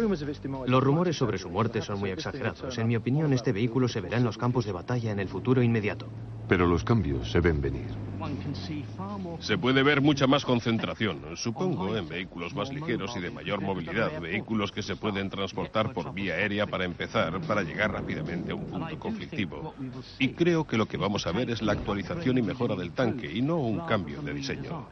Los 0.66 0.82
rumores 0.82 1.16
sobre 1.16 1.38
su 1.38 1.48
muerte 1.48 1.80
son 1.80 2.00
muy 2.00 2.10
exagerados. 2.10 2.76
En 2.76 2.88
mi 2.88 2.96
opinión, 2.96 3.32
este 3.32 3.52
vehículo 3.52 3.88
se 3.88 4.00
verá 4.00 4.16
en 4.16 4.24
los 4.24 4.36
campos 4.36 4.64
de 4.64 4.72
batalla 4.72 5.12
en 5.12 5.20
el 5.20 5.28
futuro 5.28 5.62
inmediato. 5.62 6.08
Pero 6.48 6.66
los 6.66 6.84
cambios 6.84 7.30
se 7.30 7.40
ven 7.40 7.60
venir. 7.60 7.86
Se 9.40 9.58
puede 9.58 9.82
ver 9.82 10.00
mucha 10.00 10.26
más 10.26 10.44
concentración, 10.44 11.36
supongo, 11.36 11.96
en 11.96 12.08
vehículos 12.08 12.54
más 12.54 12.72
ligeros 12.72 13.16
y 13.16 13.20
de 13.20 13.30
mayor 13.30 13.60
movilidad, 13.60 14.20
vehículos 14.20 14.72
que 14.72 14.82
se 14.82 14.96
pueden 14.96 15.28
transportar 15.28 15.92
por 15.92 16.14
vía 16.14 16.34
aérea 16.34 16.66
para 16.66 16.84
empezar, 16.84 17.40
para 17.42 17.62
llegar 17.62 17.92
rápidamente 17.92 18.52
a 18.52 18.54
un 18.54 18.66
punto 18.66 18.98
conflictivo. 18.98 19.74
Y 20.18 20.30
creo 20.30 20.66
que 20.66 20.76
lo 20.76 20.86
que 20.86 20.96
vamos 20.96 21.26
a 21.26 21.32
ver 21.32 21.50
es 21.50 21.62
la 21.62 21.72
actualización 21.72 22.38
y 22.38 22.42
mejora 22.42 22.74
del 22.74 22.92
tanque 22.92 23.30
y 23.32 23.42
no 23.42 23.58
un 23.58 23.80
cambio 23.80 24.22
de 24.22 24.32
diseño. 24.32 24.86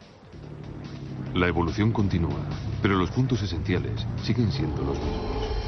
La 1.35 1.49
evolución 1.49 1.91
continúa, 1.91 2.47
pero 2.81 2.95
los 2.95 3.11
puntos 3.11 3.43
esenciales 3.43 4.07
siguen 4.23 4.53
siendo 4.53 4.85
los 4.85 5.01
mismos. 5.01 5.64